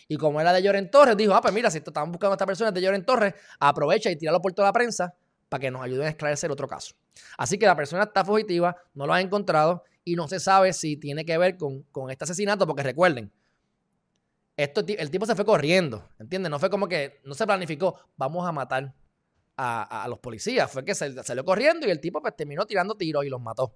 Y 0.08 0.16
como 0.16 0.40
era 0.40 0.54
de 0.54 0.64
Lloren 0.64 0.90
Torres, 0.90 1.18
dijo, 1.18 1.34
ah, 1.34 1.42
pues 1.42 1.54
mira, 1.54 1.70
si 1.70 1.80
estaban 1.80 2.10
buscando 2.10 2.32
a 2.32 2.36
esta 2.36 2.46
persona 2.46 2.72
de 2.72 2.82
Lloren 2.82 3.06
Torres, 3.06 3.34
aprovecha 3.60 4.10
y 4.10 4.16
tíralo 4.16 4.42
por 4.42 4.54
toda 4.54 4.70
la 4.70 4.74
prensa 4.74 5.14
para 5.50 5.60
que 5.60 5.70
nos 5.70 5.82
ayuden 5.82 6.08
a 6.08 6.10
esclarecer 6.10 6.50
otro 6.52 6.70
caso. 6.70 6.96
Así 7.38 7.58
que 7.58 7.66
la 7.66 7.76
persona 7.76 8.04
está 8.04 8.24
fugitiva, 8.24 8.78
no 8.94 9.06
lo 9.06 9.14
ha 9.14 9.20
encontrado 9.20 9.84
y 10.06 10.16
no 10.16 10.30
se 10.30 10.40
sabe 10.40 10.72
si 10.72 10.96
tiene 10.96 11.26
que 11.26 11.38
ver 11.38 11.58
con, 11.58 11.84
este 12.10 12.24
asesinato, 12.24 12.66
porque 12.66 12.84
recuerden, 12.84 13.30
esto, 14.64 14.84
el 14.86 15.10
tipo 15.10 15.26
se 15.26 15.36
fue 15.36 15.46
corriendo, 15.46 16.10
¿entiendes? 16.20 16.50
No 16.50 16.60
fue 16.60 16.70
como 16.70 16.90
que 16.90 17.22
no 17.24 17.34
se 17.34 17.46
planificó, 17.46 17.98
vamos 18.18 18.46
a 18.46 18.52
matar 18.52 18.94
a, 19.56 20.06
los 20.10 20.20
policías, 20.20 20.70
fue 20.70 20.84
que 20.84 20.96
se, 20.96 21.24
salió 21.24 21.46
corriendo 21.46 21.88
y 21.88 21.92
el 21.92 22.00
tipo 22.00 22.22
pues 22.22 22.36
terminó 22.36 22.66
tirando 22.66 22.96
tiros 22.96 23.26
y 23.26 23.30
los 23.30 23.42
mató 23.42 23.74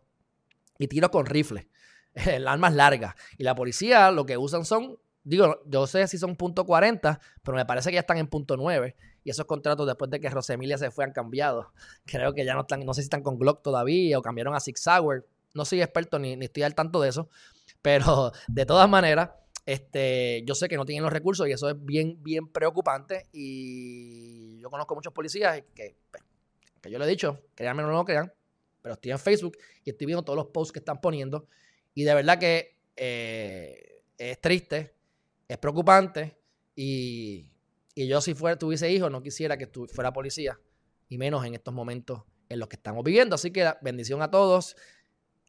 y 0.78 0.88
tiro 0.88 1.10
con 1.10 1.26
rifle, 1.26 1.70
el 2.14 2.48
armas 2.48 2.74
largas. 2.74 3.16
Y 3.38 3.44
la 3.44 3.56
policía 3.56 4.12
lo 4.12 4.26
que 4.26 4.38
usan 4.38 4.66
son, 4.66 4.98
digo, 5.24 5.62
yo 5.66 5.88
sé 5.88 6.06
si 6.08 6.18
son 6.18 6.36
punto 6.36 6.66
.40, 6.66 7.20
pero 7.42 7.56
me 7.56 7.66
parece 7.66 7.90
que 7.90 7.96
ya 7.96 8.02
están 8.02 8.18
en 8.18 8.28
punto 8.28 8.58
.9. 8.58 8.96
Y 9.24 9.30
esos 9.30 9.46
contratos 9.46 9.88
después 9.88 10.12
de 10.12 10.20
que 10.20 10.30
Rosemilia 10.30 10.78
se 10.78 10.92
fue 10.92 11.06
han 11.06 11.14
cambiado. 11.14 11.72
Creo 12.06 12.34
que 12.34 12.44
ya 12.44 12.56
no 12.56 12.62
están, 12.62 12.86
no 12.86 12.94
sé 12.94 13.02
si 13.02 13.06
están 13.06 13.24
con 13.24 13.38
Glock 13.38 13.62
todavía 13.62 14.20
o 14.20 14.22
cambiaron 14.22 14.54
a 14.54 14.60
Six 14.60 14.82
Sauer. 14.82 15.26
No 15.54 15.64
soy 15.64 15.82
experto 15.82 16.20
ni, 16.20 16.36
ni 16.36 16.46
estoy 16.46 16.64
al 16.64 16.76
tanto 16.76 17.00
de 17.00 17.08
eso. 17.08 17.30
Pero 17.82 18.34
de 18.48 18.66
todas 18.66 18.90
maneras, 18.90 19.30
este, 19.66 20.44
yo 20.46 20.56
sé 20.56 20.68
que 20.68 20.76
no 20.76 20.86
tienen 20.86 21.04
los 21.04 21.14
recursos 21.14 21.48
y 21.48 21.52
eso 21.52 21.70
es 21.70 21.76
bien, 21.86 22.22
bien 22.22 22.48
preocupante. 22.48 23.28
Y 23.32 24.60
yo 24.60 24.70
conozco 24.70 24.96
muchos 24.96 25.14
policías 25.14 25.64
que, 25.74 25.96
pues, 26.12 26.24
que 26.82 26.92
yo 26.92 27.00
le 27.00 27.06
he 27.06 27.10
dicho, 27.10 27.40
créanme 27.56 27.84
o 27.84 27.88
no 27.88 27.94
lo 27.94 28.06
crean, 28.06 28.34
pero 28.82 28.96
estoy 28.96 29.12
en 29.12 29.20
Facebook 29.20 29.58
y 29.86 29.92
estoy 29.92 30.08
viendo 30.08 30.24
todos 30.24 30.38
los 30.38 30.48
posts 30.48 30.74
que 30.74 30.80
están 30.80 31.00
poniendo. 31.00 31.48
Y 31.94 32.04
de 32.04 32.14
verdad 32.14 32.40
que 32.40 32.78
eh, 32.98 34.04
es 34.18 34.42
triste, 34.42 34.94
es 35.48 35.58
preocupante. 35.58 36.38
Y, 36.76 37.50
yo, 37.96 38.20
si 38.22 38.34
fuera, 38.34 38.58
tuviese 38.58 38.92
hijos, 38.92 39.12
no 39.12 39.22
quisiera 39.22 39.58
que 39.58 39.70
fuera 39.94 40.12
policía, 40.12 40.60
y 41.08 41.18
menos 41.18 41.46
en 41.46 41.54
estos 41.54 41.74
momentos 41.74 42.24
en 42.50 42.60
los 42.60 42.68
que 42.68 42.76
estamos 42.76 43.04
viviendo. 43.04 43.36
Así 43.36 43.52
que 43.52 43.72
bendición 43.82 44.22
a 44.22 44.32
todos 44.32 44.76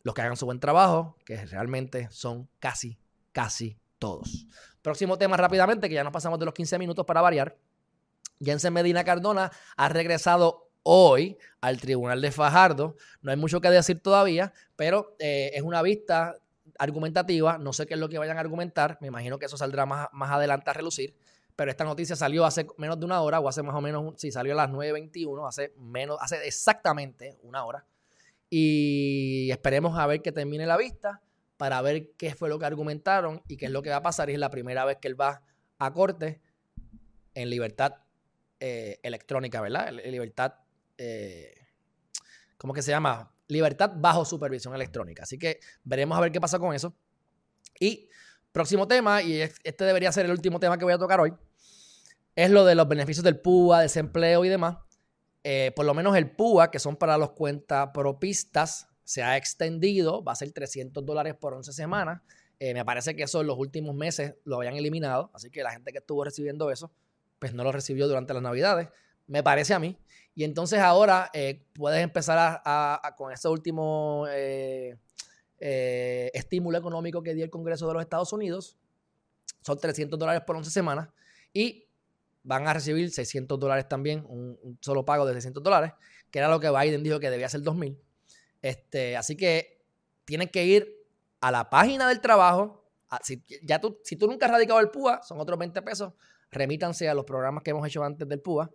los 0.03 0.15
que 0.15 0.21
hagan 0.21 0.37
su 0.37 0.45
buen 0.45 0.61
trabajo, 0.61 1.17
que 1.25 1.45
realmente 1.47 2.09
son 2.11 2.49
casi, 2.61 2.99
casi 3.33 3.79
todos. 4.05 4.47
Próximo 4.83 5.17
tema 5.17 5.39
rápidamente, 5.39 5.89
que 5.89 5.95
ya 5.95 6.05
nos 6.05 6.13
pasamos 6.13 6.39
de 6.39 6.45
los 6.45 6.53
15 6.53 6.79
minutos 6.79 7.07
para 7.07 7.23
variar. 7.23 7.57
Jensen 8.39 8.75
Medina 8.75 9.03
Cardona 9.03 9.51
ha 9.79 9.89
regresado 9.89 10.69
hoy 10.83 11.39
al 11.63 11.81
tribunal 11.81 12.21
de 12.21 12.31
Fajardo. 12.31 12.97
No 13.23 13.31
hay 13.31 13.39
mucho 13.39 13.63
que 13.63 13.71
decir 13.71 14.01
todavía, 14.01 14.53
pero 14.77 15.17
eh, 15.19 15.53
es 15.55 15.63
una 15.63 15.81
vista 15.81 16.37
argumentativa. 16.79 17.57
No 17.57 17.73
sé 17.73 17.87
qué 17.87 17.95
es 17.95 18.01
lo 18.01 18.11
que 18.11 18.19
vayan 18.19 18.37
a 18.37 18.41
argumentar. 18.41 18.99
Me 19.01 19.07
imagino 19.07 19.39
que 19.39 19.47
eso 19.47 19.57
saldrá 19.57 19.87
más, 19.87 20.09
más 20.13 20.31
adelante 20.31 20.69
a 20.69 20.75
relucir. 20.75 21.17
Pero 21.57 21.71
esta 21.71 21.85
noticia 21.85 22.15
salió 22.15 22.45
hace 22.45 22.67
menos 22.77 23.01
de 23.01 23.07
una 23.07 23.23
hora, 23.23 23.41
o 23.41 23.49
hace 23.49 23.63
más 23.63 23.75
o 23.75 23.81
menos, 23.81 24.21
si 24.21 24.31
salió 24.31 24.53
a 24.53 24.57
las 24.57 24.71
9.21, 24.71 25.49
hace 25.49 25.73
menos, 25.79 26.19
hace 26.21 26.47
exactamente 26.47 27.39
una 27.43 27.65
hora. 27.65 27.87
Y 28.51 29.51
esperemos 29.51 29.99
a 29.99 30.07
ver 30.07 30.21
que 30.21 30.31
termine 30.31 30.67
la 30.67 30.77
vista 30.77 31.23
para 31.57 31.81
ver 31.83 32.13
qué 32.17 32.35
fue 32.35 32.49
lo 32.49 32.59
que 32.59 32.67
argumentaron 32.67 33.43
y 33.49 33.57
qué 33.57 33.67
es 33.67 33.71
lo 33.71 33.83
que 33.83 33.91
va 33.91 33.97
a 33.97 34.03
pasar. 34.03 34.31
Y 34.31 34.35
es 34.35 34.39
la 34.39 34.51
primera 34.51 34.85
vez 34.85 34.99
que 34.99 35.09
él 35.09 35.21
va 35.21 35.43
a 35.79 35.93
corte 35.93 36.41
en 37.35 37.51
libertad 37.51 37.95
eh, 38.61 38.99
electrónica, 39.03 39.61
¿verdad? 39.61 39.93
Libertad 39.93 40.55
eh, 40.99 41.65
¿cómo 42.57 42.73
que 42.73 42.83
se 42.83 42.91
llama? 42.91 43.31
Libertad 43.49 43.93
bajo 43.95 44.25
supervisión 44.25 44.75
electrónica. 44.75 45.25
Así 45.25 45.39
que 45.39 45.61
veremos 45.83 46.17
a 46.17 46.21
ver 46.21 46.33
qué 46.33 46.41
pasa 46.41 46.59
con 46.59 46.75
eso. 46.75 46.95
Y 47.79 48.09
próximo 48.53 48.89
tema, 48.89 49.23
y 49.23 49.41
este 49.41 49.85
debería 49.85 50.13
ser 50.13 50.25
el 50.27 50.33
último 50.33 50.61
tema 50.61 50.79
que 50.79 50.85
voy 50.85 50.95
a 50.95 50.99
tocar 50.99 51.21
hoy, 51.21 51.35
es 52.37 52.51
lo 52.51 52.65
de 52.65 52.75
los 52.75 52.89
beneficios 52.89 53.25
del 53.25 53.41
PUA, 53.41 53.83
desempleo 53.83 54.45
y 54.45 54.49
demás. 54.49 54.79
Eh, 55.43 55.73
por 55.77 55.85
lo 55.85 55.93
menos 55.93 56.17
el 56.17 56.31
PUA, 56.31 56.71
que 56.71 56.79
son 56.79 56.97
para 56.97 57.19
los 57.19 57.33
cuentapropistas 57.33 58.89
se 59.05 59.23
ha 59.23 59.37
extendido, 59.37 60.25
va 60.25 60.33
a 60.33 60.37
ser 60.37 60.51
300 60.53 61.05
dólares 61.05 61.35
por 61.35 61.55
11 61.55 61.73
semanas. 61.73 62.23
Eh, 62.59 62.75
me 62.75 62.85
parece 62.85 63.15
que 63.15 63.25
eso 63.25 63.41
en 63.41 63.47
los 63.47 63.59
últimos 63.59 63.95
meses 63.95 64.35
lo 64.45 64.57
habían 64.57 64.75
eliminado, 64.75 65.31
así 65.35 65.51
que 65.51 65.63
la 65.63 65.73
gente 65.73 65.93
que 65.93 65.99
estuvo 65.99 66.25
recibiendo 66.25 66.71
eso, 66.71 66.91
pues 67.39 67.53
no 67.53 67.65
lo 67.65 67.73
recibió 67.73 68.09
durante 68.09 68.33
las 68.33 68.43
navidades, 68.43 68.89
me 69.27 69.43
parece 69.43 69.75
a 69.75 69.79
mí. 69.79 69.99
Y 70.35 70.45
entonces 70.45 70.81
ahora 70.81 71.31
eh, 71.33 71.65
puedes 71.75 72.03
empezar 72.03 72.63
a, 72.65 73.15
con 73.17 73.33
ese 73.33 73.49
último 73.49 74.27
eh, 74.31 74.97
estímulo 75.59 76.79
económico 76.79 77.23
que 77.23 77.35
dio 77.35 77.45
el 77.45 77.51
Congreso 77.51 77.87
de 77.87 77.95
los 77.95 78.03
Estados 78.03 78.33
Unidos, 78.33 78.77
son 79.63 79.79
300 79.79 80.19
dólares 80.19 80.43
por 80.47 80.57
11 80.57 80.71
semanas, 80.71 81.09
y 81.53 81.87
van 82.43 82.69
a 82.69 82.75
recibir 82.75 83.11
600 83.11 83.59
dólares 83.59 83.89
también, 83.89 84.25
un, 84.29 84.79
solo 84.81 85.05
pago 85.05 85.27
de 85.27 85.33
600 85.35 85.63
dólares, 85.63 85.93
que 86.31 86.39
era 86.39 86.49
lo 86.49 86.61
que 86.61 86.71
Biden 86.71 87.03
dijo 87.03 87.19
que 87.19 87.31
debía 87.31 87.49
ser 87.49 87.63
2000. 87.63 87.99
Este, 88.65 89.15
así 89.15 89.37
que 89.37 89.85
tienen 90.25 90.49
que 90.49 90.65
ir 90.65 91.07
a 91.43 91.51
la 91.51 91.69
página 91.69 92.09
del 92.09 92.23
trabajo. 92.23 92.83
si, 93.23 93.45
ya 93.63 93.79
tú, 93.79 94.01
si 94.03 94.17
tú 94.17 94.27
nunca 94.27 94.47
has 94.47 94.53
radicado 94.53 94.81
el 94.81 94.89
PUA, 94.89 95.23
son 95.23 95.39
otros 95.39 95.59
20 95.59 95.83
pesos. 95.83 96.15
Remítanse 96.51 97.07
a 97.11 97.13
los 97.13 97.27
programas 97.27 97.63
que 97.63 97.73
hemos 97.73 97.87
hecho 97.87 98.03
antes 98.03 98.27
del 98.27 98.41
PUA, 98.41 98.71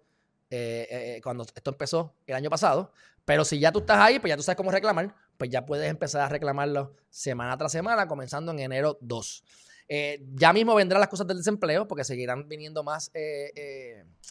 eh, 0.52 0.88
eh, 0.92 1.16
eh, 1.16 1.22
cuando 1.24 1.44
esto 1.44 1.72
empezó 1.72 2.14
el 2.28 2.36
año 2.36 2.52
pasado. 2.52 2.94
Pero 3.26 3.44
si 3.44 3.58
ya 3.58 3.72
tú 3.72 3.80
estás 3.80 3.98
ahí, 3.98 4.20
pues 4.20 4.30
ya 4.30 4.38
tú 4.38 4.44
sabes 4.44 4.58
cómo 4.58 4.70
reclamar, 4.70 5.16
pues 5.40 5.50
ya 5.50 5.66
puedes 5.66 5.90
empezar 5.90 6.22
a 6.22 6.30
reclamarlo 6.30 6.96
semana 7.10 7.58
tras 7.58 7.72
semana, 7.72 8.08
comenzando 8.08 8.52
en 8.52 8.60
enero 8.60 9.00
2. 9.02 9.44
Eh, 9.88 10.24
ya 10.36 10.54
mismo 10.54 10.76
vendrán 10.76 11.00
las 11.00 11.10
cosas 11.10 11.26
del 11.26 11.38
desempleo 11.38 11.88
porque 11.88 12.04
seguirán 12.04 12.48
viniendo 12.48 12.84
más, 12.84 13.12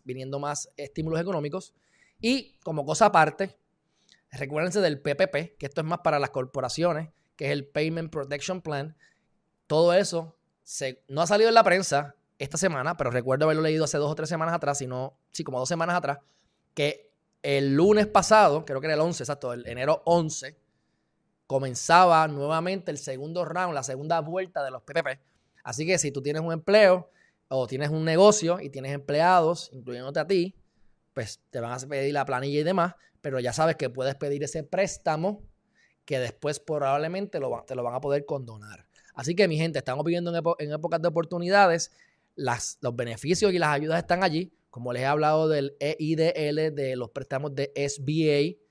viniendo 0.05 0.39
más 0.39 0.71
estímulos 0.77 1.21
económicos. 1.21 1.75
Y 2.21 2.57
como 2.61 2.85
cosa 2.85 3.07
aparte, 3.07 3.57
recuérdense 4.33 4.81
del 4.81 5.01
PPP, 5.01 5.57
que 5.59 5.67
esto 5.67 5.81
es 5.81 5.87
más 5.87 6.01
para 6.01 6.19
las 6.19 6.31
corporaciones, 6.31 7.11
que 7.37 7.47
es 7.47 7.53
el 7.53 7.67
Payment 7.67 8.11
Protection 8.11 8.63
Plan. 8.63 8.97
Todo 9.67 9.93
eso 9.93 10.37
no 11.09 11.23
ha 11.23 11.27
salido 11.27 11.49
en 11.49 11.55
la 11.55 11.65
prensa 11.65 12.15
esta 12.39 12.57
semana, 12.57 12.97
pero 12.97 13.11
recuerdo 13.11 13.45
haberlo 13.45 13.63
leído 13.63 13.85
hace 13.85 13.99
dos 13.99 14.11
o 14.11 14.15
tres 14.15 14.29
semanas 14.29 14.55
atrás, 14.55 14.79
sino, 14.79 15.19
sí, 15.33 15.45
como 15.45 15.59
dos 15.59 15.69
semanas 15.69 15.97
atrás, 15.97 16.19
que 16.75 17.11
el 17.43 17.75
lunes 17.75 18.07
pasado, 18.07 18.65
creo 18.65 18.81
que 18.81 18.87
era 18.87 18.95
el 18.95 19.01
11, 19.01 19.23
exacto, 19.23 19.53
el 19.53 19.67
enero 19.67 20.03
11, 20.05 20.57
comenzaba 21.47 22.29
nuevamente 22.29 22.91
el 22.91 22.99
segundo 22.99 23.45
round, 23.45 23.75
la 23.75 23.83
segunda 23.83 24.21
vuelta 24.21 24.63
de 24.63 24.71
los 24.71 24.83
PPP 24.83 25.21
Así 25.69 25.87
que 25.87 25.99
si 25.99 26.11
tú 26.11 26.23
tienes 26.23 26.41
un 26.41 26.51
empleo 26.51 27.11
o 27.49 27.67
tienes 27.67 27.91
un 27.91 28.03
negocio 28.03 28.59
y 28.59 28.71
tienes 28.71 28.93
empleados, 28.93 29.69
incluyéndote 29.75 30.19
a 30.19 30.27
ti, 30.27 30.55
pues 31.13 31.43
te 31.51 31.61
van 31.61 31.73
a 31.73 31.79
pedir 31.87 32.15
la 32.15 32.25
planilla 32.25 32.61
y 32.61 32.63
demás, 32.63 32.95
pero 33.21 33.41
ya 33.41 33.53
sabes 33.53 33.77
que 33.77 33.91
puedes 33.91 34.15
pedir 34.15 34.43
ese 34.43 34.63
préstamo 34.63 35.43
que 36.05 36.19
después 36.19 36.61
probablemente 36.61 37.39
te 37.67 37.75
lo 37.75 37.83
van 37.83 37.95
a 37.95 38.01
poder 38.01 38.25
condonar. 38.25 38.89
Así 39.19 39.35
que 39.35 39.49
mi 39.49 39.57
gente, 39.57 39.81
estamos 39.81 40.05
viviendo 40.05 40.33
en, 40.59 40.73
épocas 40.73 41.03
de 41.03 41.09
oportunidades, 41.09 41.91
las, 42.37 42.79
los 42.81 42.95
beneficios 42.95 43.53
y 43.53 43.59
las 43.59 43.71
ayudas 43.71 43.99
están 43.99 44.23
allí, 44.23 44.53
como 44.71 44.93
les 44.93 45.03
he 45.03 45.07
hablado 45.07 45.49
del 45.49 45.77
EIDL, 45.81 46.73
de 46.73 46.95
los 46.97 47.11
préstamos 47.11 47.53
de 47.55 47.73
SBA. 47.75 48.65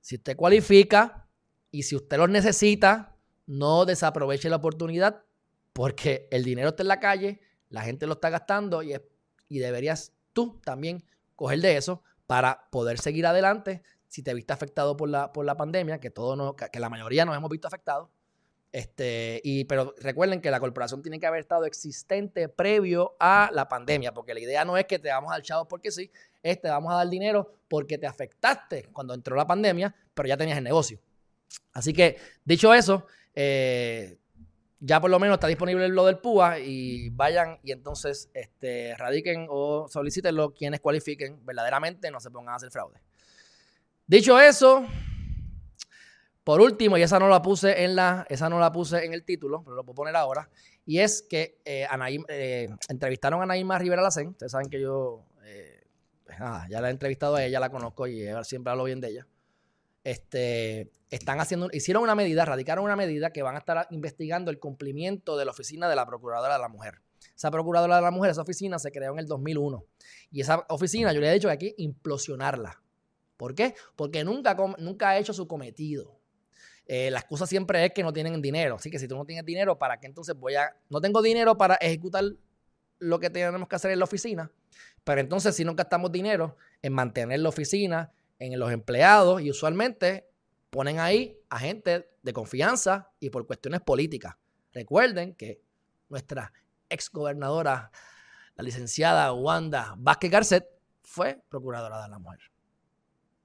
Si 0.00 0.16
usted 0.16 0.34
cualifica 0.34 1.28
y 1.70 1.82
si 1.82 1.94
usted 1.94 2.16
los 2.16 2.30
necesita, 2.30 3.16
no 3.46 3.84
desaproveche 3.84 4.48
la 4.48 4.56
oportunidad 4.56 5.24
porque 5.74 6.26
el 6.30 6.42
dinero 6.42 6.70
está 6.70 6.82
en 6.82 6.88
la 6.88 7.00
calle, 7.00 7.40
la 7.68 7.82
gente 7.82 8.06
lo 8.06 8.14
está 8.14 8.30
gastando 8.30 8.82
y, 8.82 8.94
y 9.48 9.58
deberías 9.58 10.14
tú 10.32 10.58
también 10.64 11.04
coger 11.36 11.60
de 11.60 11.76
eso 11.76 12.02
para 12.30 12.68
poder 12.70 13.00
seguir 13.00 13.26
adelante 13.26 13.82
si 14.06 14.22
te 14.22 14.32
viste 14.34 14.52
afectado 14.52 14.96
por 14.96 15.08
la, 15.08 15.32
por 15.32 15.44
la 15.44 15.56
pandemia, 15.56 15.98
que, 15.98 16.10
todo 16.10 16.36
no, 16.36 16.54
que 16.54 16.78
la 16.78 16.88
mayoría 16.88 17.24
nos 17.24 17.36
hemos 17.36 17.50
visto 17.50 17.66
afectados. 17.66 18.08
Este, 18.70 19.40
y, 19.42 19.64
pero 19.64 19.96
recuerden 19.98 20.40
que 20.40 20.52
la 20.52 20.60
corporación 20.60 21.02
tiene 21.02 21.18
que 21.18 21.26
haber 21.26 21.40
estado 21.40 21.64
existente 21.64 22.48
previo 22.48 23.16
a 23.18 23.50
la 23.52 23.68
pandemia, 23.68 24.14
porque 24.14 24.32
la 24.32 24.38
idea 24.38 24.64
no 24.64 24.76
es 24.76 24.84
que 24.84 25.00
te 25.00 25.08
vamos 25.08 25.32
a 25.32 25.34
dar 25.34 25.42
chavos 25.42 25.66
porque 25.68 25.90
sí, 25.90 26.08
es 26.40 26.60
te 26.60 26.68
vamos 26.68 26.92
a 26.92 26.98
dar 26.98 27.08
dinero 27.08 27.52
porque 27.66 27.98
te 27.98 28.06
afectaste 28.06 28.90
cuando 28.92 29.12
entró 29.12 29.34
la 29.34 29.48
pandemia, 29.48 29.92
pero 30.14 30.28
ya 30.28 30.36
tenías 30.36 30.58
el 30.58 30.62
negocio. 30.62 31.00
Así 31.72 31.92
que, 31.92 32.16
dicho 32.44 32.72
eso, 32.72 33.08
eh, 33.34 34.18
ya 34.80 34.98
por 35.00 35.10
lo 35.10 35.18
menos 35.18 35.34
está 35.34 35.46
disponible 35.46 35.88
lo 35.88 36.06
del 36.06 36.18
PUA 36.18 36.58
y 36.60 37.10
vayan 37.10 37.58
y 37.62 37.72
entonces 37.72 38.30
este, 38.32 38.96
radiquen 38.96 39.46
o 39.50 39.86
solicítenlo 39.88 40.54
quienes 40.54 40.80
cualifiquen 40.80 41.44
verdaderamente, 41.44 42.10
no 42.10 42.18
se 42.18 42.30
pongan 42.30 42.54
a 42.54 42.56
hacer 42.56 42.70
fraude. 42.70 42.98
Dicho 44.06 44.40
eso, 44.40 44.86
por 46.42 46.60
último, 46.62 46.96
y 46.96 47.02
esa 47.02 47.18
no 47.18 47.28
la 47.28 47.42
puse 47.42 47.84
en 47.84 47.94
la, 47.94 48.26
esa 48.28 48.48
no 48.48 48.58
la 48.58 48.72
puse 48.72 49.04
en 49.04 49.12
el 49.12 49.22
título, 49.22 49.62
pero 49.62 49.76
lo 49.76 49.84
puedo 49.84 49.94
poner 49.94 50.16
ahora, 50.16 50.48
y 50.86 50.98
es 50.98 51.22
que 51.22 51.60
eh, 51.64 51.86
eh, 52.28 52.68
entrevistaron 52.88 53.42
a 53.42 53.46
Naima 53.46 53.78
Rivera 53.78 54.02
Lacen, 54.02 54.28
ustedes 54.28 54.50
saben 54.50 54.70
que 54.70 54.80
yo 54.80 55.26
eh, 55.44 55.84
pues 56.24 56.38
ya 56.38 56.80
la 56.80 56.88
he 56.88 56.90
entrevistado 56.90 57.36
a 57.36 57.44
ella, 57.44 57.60
la 57.60 57.70
conozco 57.70 58.06
y 58.06 58.26
siempre 58.44 58.70
hablo 58.70 58.84
bien 58.84 59.00
de 59.00 59.08
ella. 59.08 59.26
Este, 60.02 60.90
están 61.10 61.40
haciendo, 61.40 61.68
hicieron 61.72 62.02
una 62.02 62.14
medida, 62.14 62.44
radicaron 62.44 62.84
una 62.84 62.96
medida 62.96 63.32
que 63.32 63.42
van 63.42 63.56
a 63.56 63.58
estar 63.58 63.86
investigando 63.90 64.50
el 64.50 64.58
cumplimiento 64.58 65.36
de 65.36 65.44
la 65.44 65.50
oficina 65.50 65.88
de 65.88 65.96
la 65.96 66.06
Procuradora 66.06 66.54
de 66.54 66.60
la 66.60 66.68
Mujer. 66.68 67.02
Esa 67.36 67.50
Procuradora 67.50 67.96
de 67.96 68.02
la 68.02 68.10
Mujer, 68.10 68.30
esa 68.30 68.42
oficina 68.42 68.78
se 68.78 68.90
creó 68.92 69.12
en 69.12 69.18
el 69.18 69.26
2001. 69.26 69.84
Y 70.30 70.40
esa 70.40 70.64
oficina, 70.68 71.12
yo 71.12 71.20
le 71.20 71.30
he 71.30 71.34
dicho 71.34 71.48
que 71.48 71.52
hay 71.52 71.58
que 71.58 71.74
implosionarla. 71.78 72.82
¿Por 73.36 73.54
qué? 73.54 73.74
Porque 73.96 74.24
nunca, 74.24 74.56
nunca 74.78 75.10
ha 75.10 75.18
hecho 75.18 75.32
su 75.32 75.46
cometido. 75.48 76.18
Eh, 76.86 77.10
la 77.10 77.20
excusa 77.20 77.46
siempre 77.46 77.84
es 77.84 77.92
que 77.92 78.02
no 78.02 78.12
tienen 78.12 78.40
dinero. 78.42 78.76
Así 78.76 78.90
que 78.90 78.98
si 78.98 79.06
tú 79.06 79.16
no 79.16 79.24
tienes 79.24 79.44
dinero, 79.44 79.78
¿para 79.78 79.98
qué 80.00 80.06
entonces 80.06 80.36
voy 80.36 80.56
a... 80.56 80.76
No 80.88 81.00
tengo 81.00 81.22
dinero 81.22 81.56
para 81.56 81.76
ejecutar 81.76 82.24
lo 83.00 83.18
que 83.18 83.30
tenemos 83.30 83.68
que 83.68 83.76
hacer 83.76 83.90
en 83.90 83.98
la 83.98 84.04
oficina, 84.04 84.50
pero 85.04 85.20
entonces 85.20 85.56
si 85.56 85.64
no 85.64 85.74
gastamos 85.74 86.12
dinero 86.12 86.56
en 86.82 86.92
mantener 86.92 87.40
la 87.40 87.48
oficina, 87.48 88.12
en 88.40 88.58
los 88.58 88.72
empleados 88.72 89.40
y 89.42 89.50
usualmente 89.50 90.28
ponen 90.70 90.98
ahí 90.98 91.38
a 91.48 91.60
gente 91.60 92.10
de 92.22 92.32
confianza 92.32 93.12
y 93.20 93.30
por 93.30 93.46
cuestiones 93.46 93.80
políticas. 93.82 94.34
Recuerden 94.72 95.34
que 95.34 95.62
nuestra 96.08 96.52
exgobernadora, 96.88 97.92
la 98.56 98.64
licenciada 98.64 99.32
Wanda 99.32 99.94
Vázquez 99.96 100.30
Garcet, 100.30 100.66
fue 101.02 101.40
procuradora 101.48 102.02
de 102.02 102.08
la 102.08 102.18
mujer. 102.18 102.40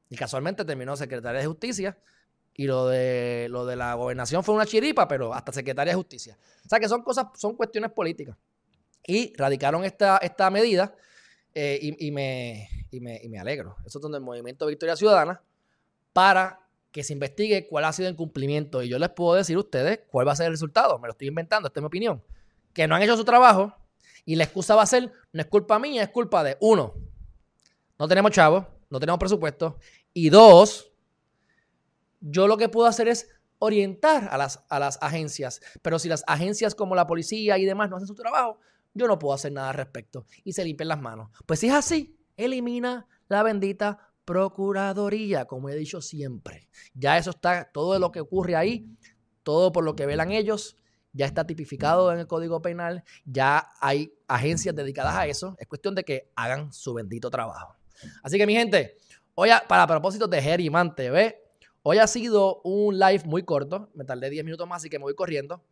Y 0.09 0.15
casualmente 0.15 0.63
terminó 0.65 0.95
secretaria 0.95 1.41
de 1.41 1.47
justicia. 1.47 1.97
Y 2.53 2.67
lo 2.67 2.87
de, 2.87 3.47
lo 3.49 3.65
de 3.65 3.75
la 3.75 3.95
gobernación 3.95 4.43
fue 4.43 4.55
una 4.55 4.65
chiripa, 4.65 5.07
pero 5.07 5.33
hasta 5.33 5.51
secretaria 5.51 5.91
de 5.91 5.97
justicia. 5.97 6.37
O 6.65 6.69
sea 6.69 6.79
que 6.79 6.87
son 6.87 7.01
cosas, 7.01 7.27
son 7.35 7.55
cuestiones 7.55 7.91
políticas. 7.91 8.37
Y 9.05 9.33
radicaron 9.35 9.83
esta, 9.83 10.17
esta 10.17 10.49
medida 10.49 10.95
eh, 11.53 11.79
y, 11.81 12.11
me, 12.11 12.69
y, 12.95 12.99
me, 12.99 13.19
y, 13.23 13.29
me, 13.29 13.39
alegro. 13.39 13.75
Eso 13.85 13.99
es 13.99 14.01
donde 14.01 14.17
el 14.17 14.23
Movimiento 14.23 14.65
Victoria 14.65 14.95
Ciudadana 14.95 15.41
para 16.13 16.61
que 16.91 17.03
se 17.03 17.13
investigue 17.13 17.67
cuál 17.67 17.85
ha 17.85 17.93
sido 17.93 18.07
el 18.07 18.15
cumplimiento. 18.15 18.81
Y 18.81 18.89
yo 18.89 18.97
les 18.99 19.09
puedo 19.09 19.35
decir 19.35 19.57
a 19.57 19.59
ustedes 19.59 19.99
cuál 20.07 20.27
va 20.27 20.31
a 20.31 20.35
ser 20.35 20.47
el 20.47 20.53
resultado. 20.53 20.97
Me 20.99 21.07
lo 21.07 21.11
estoy 21.11 21.27
inventando, 21.27 21.67
esta 21.67 21.79
es 21.79 21.81
mi 21.81 21.87
opinión. 21.87 22.23
Que 22.73 22.87
no 22.87 22.95
han 22.95 23.01
hecho 23.01 23.17
su 23.17 23.25
trabajo 23.25 23.75
y 24.25 24.35
la 24.35 24.45
excusa 24.45 24.75
va 24.75 24.83
a 24.83 24.87
ser, 24.87 25.11
no 25.31 25.41
es 25.41 25.47
culpa 25.47 25.77
mía, 25.77 26.03
es 26.03 26.09
culpa 26.09 26.43
de 26.43 26.57
uno, 26.61 26.95
no 27.99 28.07
tenemos 28.07 28.31
chavos, 28.31 28.65
no 28.89 28.99
tenemos 28.99 29.19
presupuesto. 29.19 29.77
Y 30.13 30.29
dos, 30.29 30.91
yo 32.21 32.47
lo 32.47 32.57
que 32.57 32.69
puedo 32.69 32.87
hacer 32.87 33.07
es 33.07 33.29
orientar 33.59 34.29
a 34.31 34.37
las, 34.37 34.63
a 34.69 34.79
las 34.79 34.97
agencias. 35.01 35.61
Pero 35.81 35.99
si 35.99 36.09
las 36.09 36.23
agencias 36.27 36.75
como 36.75 36.95
la 36.95 37.07
policía 37.07 37.57
y 37.57 37.65
demás 37.65 37.89
no 37.89 37.97
hacen 37.97 38.07
su 38.07 38.15
trabajo, 38.15 38.59
yo 38.93 39.07
no 39.07 39.19
puedo 39.19 39.33
hacer 39.33 39.51
nada 39.51 39.69
al 39.69 39.75
respecto. 39.75 40.25
Y 40.43 40.53
se 40.53 40.65
limpian 40.65 40.87
las 40.87 41.01
manos. 41.01 41.29
Pues 41.45 41.59
si 41.59 41.67
es 41.67 41.73
así, 41.73 42.14
elimina 42.37 43.07
la 43.27 43.43
bendita 43.43 44.11
Procuraduría, 44.25 45.45
como 45.45 45.69
he 45.69 45.75
dicho 45.75 46.01
siempre. 46.01 46.67
Ya 46.95 47.17
eso 47.17 47.29
está, 47.29 47.69
todo 47.71 47.99
lo 47.99 48.11
que 48.11 48.21
ocurre 48.21 48.55
ahí, 48.55 48.87
todo 49.43 49.71
por 49.71 49.83
lo 49.83 49.95
que 49.95 50.07
velan 50.07 50.31
ellos, 50.31 50.75
ya 51.13 51.27
está 51.27 51.45
tipificado 51.45 52.11
en 52.11 52.19
el 52.19 52.27
Código 52.27 52.59
Penal, 52.61 53.03
ya 53.23 53.69
hay 53.79 54.11
agencias 54.27 54.75
dedicadas 54.75 55.15
a 55.15 55.27
eso. 55.27 55.55
Es 55.59 55.67
cuestión 55.67 55.93
de 55.93 56.03
que 56.03 56.31
hagan 56.35 56.73
su 56.73 56.95
bendito 56.95 57.29
trabajo. 57.29 57.75
Así 58.23 58.37
que 58.37 58.47
mi 58.47 58.55
gente, 58.55 58.97
hoy 59.35 59.49
para 59.67 59.85
propósito 59.85 60.27
de 60.27 60.41
Geriman 60.41 60.95
TV, 60.95 61.39
hoy 61.83 61.99
ha 61.99 62.07
sido 62.07 62.61
un 62.63 62.97
live 62.97 63.23
muy 63.25 63.43
corto, 63.43 63.91
me 63.93 64.05
tardé 64.05 64.31
10 64.31 64.43
minutos 64.43 64.67
más, 64.67 64.81
así 64.81 64.89
que 64.89 64.97
me 64.97 65.03
voy 65.03 65.13
corriendo. 65.13 65.63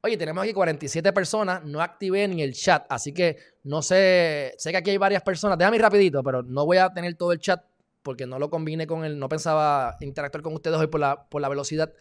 Oye, 0.00 0.16
tenemos 0.16 0.44
aquí 0.44 0.52
47 0.52 1.12
personas, 1.12 1.64
no 1.64 1.80
activé 1.80 2.28
ni 2.28 2.42
el 2.42 2.54
chat, 2.54 2.86
así 2.88 3.12
que 3.12 3.36
no 3.64 3.82
sé, 3.82 4.54
sé 4.56 4.70
que 4.70 4.76
aquí 4.76 4.90
hay 4.90 4.96
varias 4.96 5.22
personas, 5.22 5.58
déjame 5.58 5.76
ir 5.76 5.82
rapidito, 5.82 6.22
pero 6.22 6.42
no 6.42 6.64
voy 6.64 6.76
a 6.76 6.88
tener 6.90 7.14
todo 7.14 7.32
el 7.32 7.40
chat 7.40 7.64
porque 8.02 8.24
no 8.24 8.38
lo 8.38 8.48
combine 8.48 8.86
con 8.86 9.04
el, 9.04 9.18
no 9.18 9.28
pensaba 9.28 9.96
interactuar 10.00 10.42
con 10.42 10.54
ustedes 10.54 10.78
hoy 10.78 10.86
por 10.86 11.00
la, 11.00 11.24
por 11.28 11.42
la 11.42 11.48
velocidad 11.48 11.92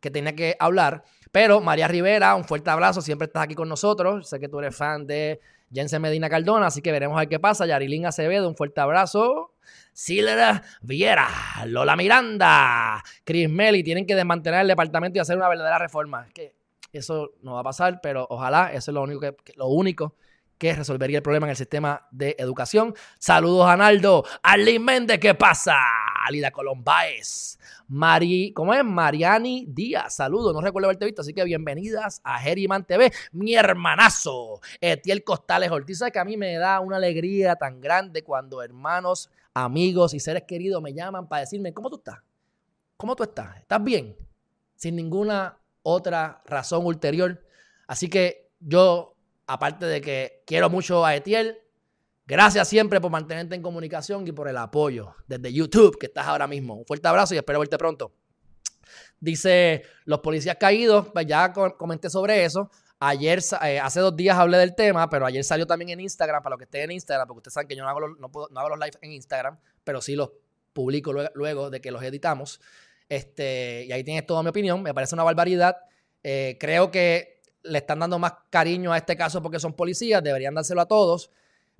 que 0.00 0.10
tenía 0.10 0.34
que 0.36 0.56
hablar. 0.60 1.02
Pero 1.32 1.60
María 1.60 1.88
Rivera, 1.88 2.34
un 2.36 2.44
fuerte 2.44 2.70
abrazo, 2.70 3.00
siempre 3.00 3.26
estás 3.26 3.42
aquí 3.42 3.54
con 3.54 3.68
nosotros. 3.68 4.28
Sé 4.28 4.38
que 4.38 4.48
tú 4.48 4.60
eres 4.60 4.76
fan 4.76 5.06
de 5.06 5.40
Jensen 5.72 6.00
Medina 6.02 6.28
Cardona, 6.28 6.66
así 6.66 6.80
que 6.80 6.92
veremos 6.92 7.16
a 7.16 7.20
ver 7.20 7.28
qué 7.28 7.40
pasa. 7.40 7.66
Yarilín 7.66 8.06
Acevedo, 8.06 8.48
un 8.48 8.54
fuerte 8.54 8.80
abrazo. 8.80 9.54
Silera 9.92 10.62
Viera, 10.82 11.26
Lola 11.66 11.96
Miranda, 11.96 13.02
Chris 13.24 13.48
Melly, 13.48 13.82
tienen 13.82 14.06
que 14.06 14.14
desmantelar 14.14 14.62
el 14.62 14.68
departamento 14.68 15.18
y 15.18 15.20
hacer 15.20 15.36
una 15.36 15.48
verdadera 15.48 15.78
reforma. 15.78 16.28
que 16.32 16.54
eso 16.98 17.32
no 17.42 17.54
va 17.54 17.60
a 17.60 17.64
pasar, 17.64 18.00
pero 18.02 18.26
ojalá, 18.30 18.72
eso 18.72 18.90
es 18.90 18.94
lo 18.94 19.02
único 19.02 19.20
que, 19.20 19.36
lo 19.56 19.68
único 19.68 20.14
que 20.58 20.74
resolvería 20.74 21.18
el 21.18 21.22
problema 21.22 21.46
en 21.46 21.50
el 21.50 21.56
sistema 21.56 22.06
de 22.10 22.36
educación. 22.38 22.94
Saludos 23.18 23.66
a 23.66 23.76
Naldo, 23.76 24.24
Arlene 24.42 24.78
Méndez, 24.78 25.18
¿qué 25.18 25.34
pasa? 25.34 25.74
Alida 26.24 26.50
Colombáez, 26.50 27.58
Mari, 27.88 28.52
¿cómo 28.52 28.72
es? 28.72 28.82
Mariani 28.82 29.66
Díaz, 29.68 30.16
saludos, 30.16 30.54
no 30.54 30.60
recuerdo 30.60 30.88
haberte 30.88 31.04
visto, 31.04 31.20
así 31.20 31.34
que 31.34 31.44
bienvenidas 31.44 32.20
a 32.24 32.38
Geriman 32.38 32.86
TV, 32.86 33.12
mi 33.32 33.54
hermanazo, 33.54 34.60
Etiel 34.80 35.22
Costales 35.22 35.70
Ortiz, 35.70 36.02
que 36.12 36.18
a 36.18 36.24
mí 36.24 36.36
me 36.36 36.54
da 36.54 36.80
una 36.80 36.96
alegría 36.96 37.56
tan 37.56 37.80
grande 37.80 38.22
cuando 38.24 38.62
hermanos, 38.62 39.30
amigos 39.52 40.14
y 40.14 40.20
seres 40.20 40.44
queridos 40.44 40.80
me 40.80 40.94
llaman 40.94 41.28
para 41.28 41.40
decirme, 41.40 41.74
¿cómo 41.74 41.90
tú 41.90 41.96
estás? 41.96 42.20
¿Cómo 42.96 43.14
tú 43.14 43.24
estás? 43.24 43.58
¿Estás 43.58 43.82
bien? 43.84 44.16
Sin 44.76 44.96
ninguna 44.96 45.58
otra 45.84 46.42
razón 46.46 46.84
ulterior. 46.84 47.40
Así 47.86 48.08
que 48.08 48.50
yo, 48.58 49.14
aparte 49.46 49.86
de 49.86 50.00
que 50.00 50.42
quiero 50.46 50.68
mucho 50.68 51.06
a 51.06 51.14
Etiel, 51.14 51.58
gracias 52.26 52.66
siempre 52.66 53.00
por 53.00 53.12
mantenerte 53.12 53.54
en 53.54 53.62
comunicación 53.62 54.26
y 54.26 54.32
por 54.32 54.48
el 54.48 54.56
apoyo 54.56 55.14
desde 55.28 55.52
YouTube 55.52 55.96
que 55.98 56.06
estás 56.06 56.26
ahora 56.26 56.48
mismo. 56.48 56.74
Un 56.74 56.86
fuerte 56.86 57.06
abrazo 57.06 57.34
y 57.34 57.36
espero 57.36 57.60
verte 57.60 57.78
pronto. 57.78 58.12
Dice, 59.20 59.82
los 60.04 60.20
policías 60.20 60.56
caídos, 60.58 61.08
pues 61.12 61.26
ya 61.26 61.52
comenté 61.52 62.10
sobre 62.10 62.44
eso. 62.44 62.70
Ayer, 62.98 63.40
eh, 63.62 63.78
hace 63.78 64.00
dos 64.00 64.16
días 64.16 64.38
hablé 64.38 64.58
del 64.58 64.74
tema, 64.74 65.08
pero 65.10 65.26
ayer 65.26 65.44
salió 65.44 65.66
también 65.66 65.90
en 65.90 66.00
Instagram, 66.00 66.42
para 66.42 66.54
los 66.54 66.58
que 66.58 66.64
estén 66.64 66.84
en 66.84 66.92
Instagram, 66.92 67.26
porque 67.26 67.38
ustedes 67.38 67.54
saben 67.54 67.68
que 67.68 67.76
yo 67.76 67.82
no 67.84 67.90
hago 67.90 68.00
los, 68.00 68.18
no, 68.18 68.30
no 68.50 68.60
hago 68.60 68.70
los 68.70 68.78
live 68.78 68.98
en 69.02 69.12
Instagram, 69.12 69.58
pero 69.82 70.00
sí 70.00 70.16
los 70.16 70.30
publico 70.72 71.12
luego 71.34 71.70
de 71.70 71.80
que 71.80 71.90
los 71.90 72.02
editamos. 72.02 72.60
Este, 73.08 73.84
y 73.86 73.92
ahí 73.92 74.04
tienes 74.04 74.26
toda 74.26 74.42
mi 74.42 74.48
opinión. 74.48 74.82
Me 74.82 74.94
parece 74.94 75.14
una 75.14 75.24
barbaridad. 75.24 75.76
Eh, 76.22 76.56
creo 76.58 76.90
que 76.90 77.40
le 77.62 77.78
están 77.78 77.98
dando 77.98 78.18
más 78.18 78.34
cariño 78.50 78.92
a 78.92 78.98
este 78.98 79.16
caso 79.16 79.42
porque 79.42 79.58
son 79.58 79.74
policías, 79.74 80.22
deberían 80.22 80.54
dárselo 80.54 80.80
a 80.80 80.86
todos. 80.86 81.30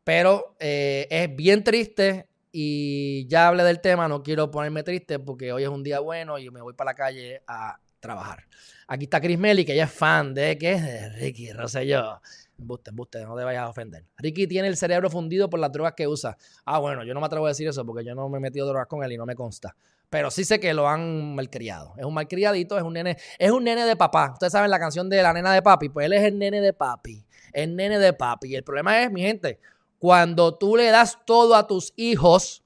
Pero 0.03 0.57
eh, 0.61 1.07
es 1.11 1.35
bien 1.35 1.65
triste 1.65 2.29
y 2.53 3.27
ya 3.27 3.49
hablé 3.49 3.65
del 3.65 3.81
tema, 3.81 4.07
no 4.07 4.23
quiero 4.23 4.51
ponerme 4.51 4.83
triste 4.83 5.19
porque 5.19 5.53
hoy 5.53 5.63
es 5.63 5.69
un 5.69 5.83
día 5.83 6.01
bueno 6.01 6.39
y 6.39 6.51
me 6.51 6.61
voy 6.61 6.75
para 6.75 6.91
la 6.91 6.95
calle 6.95 7.43
a 7.47 7.79
trabajar. 8.01 8.45
Aquí 8.87 9.05
está 9.05 9.21
Chris 9.21 9.39
Melly, 9.39 9.65
que 9.65 9.73
ella 9.73 9.85
es 9.85 9.93
fan 9.93 10.35
de, 10.35 10.59
¿qué? 10.59 11.09
Ricky 11.17 11.53
Rosselló. 11.53 12.21
Embuste, 12.59 12.91
embuste, 12.91 13.25
no 13.25 13.35
te 13.35 13.43
vayas 13.43 13.63
a 13.63 13.69
ofender. 13.71 14.05
Ricky 14.19 14.47
tiene 14.47 14.69
el 14.69 14.77
cerebro 14.77 15.11
fundido 15.11 15.51
por 15.51 15.59
las 15.59 15.73
drogas 15.73 15.95
que 15.97 16.07
usa. 16.07 16.37
Ah, 16.67 16.79
bueno, 16.79 17.03
yo 17.03 17.15
no 17.15 17.21
me 17.21 17.27
atrevo 17.27 17.47
a 17.47 17.49
decir 17.49 17.67
eso 17.67 17.85
porque 17.85 18.05
yo 18.05 18.15
no 18.15 18.29
me 18.29 18.39
he 18.39 18.41
metido 18.41 18.67
drogas 18.67 18.87
con 18.87 19.03
él 19.03 19.13
y 19.13 19.17
no 19.17 19.27
me 19.27 19.35
consta. 19.35 19.75
Pero 20.11 20.31
sí 20.31 20.45
sé 20.45 20.61
que 20.61 20.75
lo 20.75 20.89
han 20.89 21.35
malcriado. 21.35 21.95
Es 21.97 22.05
un 22.05 22.15
malcriadito, 22.15 22.77
es 22.77 22.85
un 22.85 22.93
nene, 22.93 23.17
es 23.39 23.51
un 23.51 23.65
nene 23.65 23.85
de 23.85 23.97
papá. 23.97 24.31
Ustedes 24.33 24.53
saben 24.53 24.71
la 24.71 24.79
canción 24.79 25.09
de 25.09 25.23
la 25.23 25.33
nena 25.33 25.53
de 25.53 25.63
papi, 25.63 25.89
pues 25.89 26.07
él 26.07 26.13
es 26.13 26.23
el 26.23 26.39
nene 26.39 26.61
de 26.61 26.73
papi. 26.73 27.27
El 27.53 27.75
nene 27.77 27.99
de 27.99 28.13
papi. 28.13 28.49
Y 28.49 28.57
el 28.57 28.65
problema 28.65 29.03
es, 29.03 29.11
mi 29.11 29.23
gente, 29.23 29.59
cuando 29.99 30.57
tú 30.57 30.77
le 30.77 30.91
das 30.91 31.19
todo 31.25 31.55
a 31.55 31.67
tus 31.67 31.93
hijos, 31.97 32.65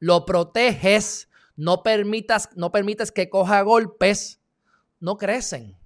lo 0.00 0.24
proteges, 0.24 1.28
no 1.56 1.82
permitas, 1.82 2.50
no 2.56 2.72
permites 2.72 3.12
que 3.12 3.28
coja 3.28 3.62
golpes, 3.62 4.40
no 5.00 5.16
crecen 5.16 5.76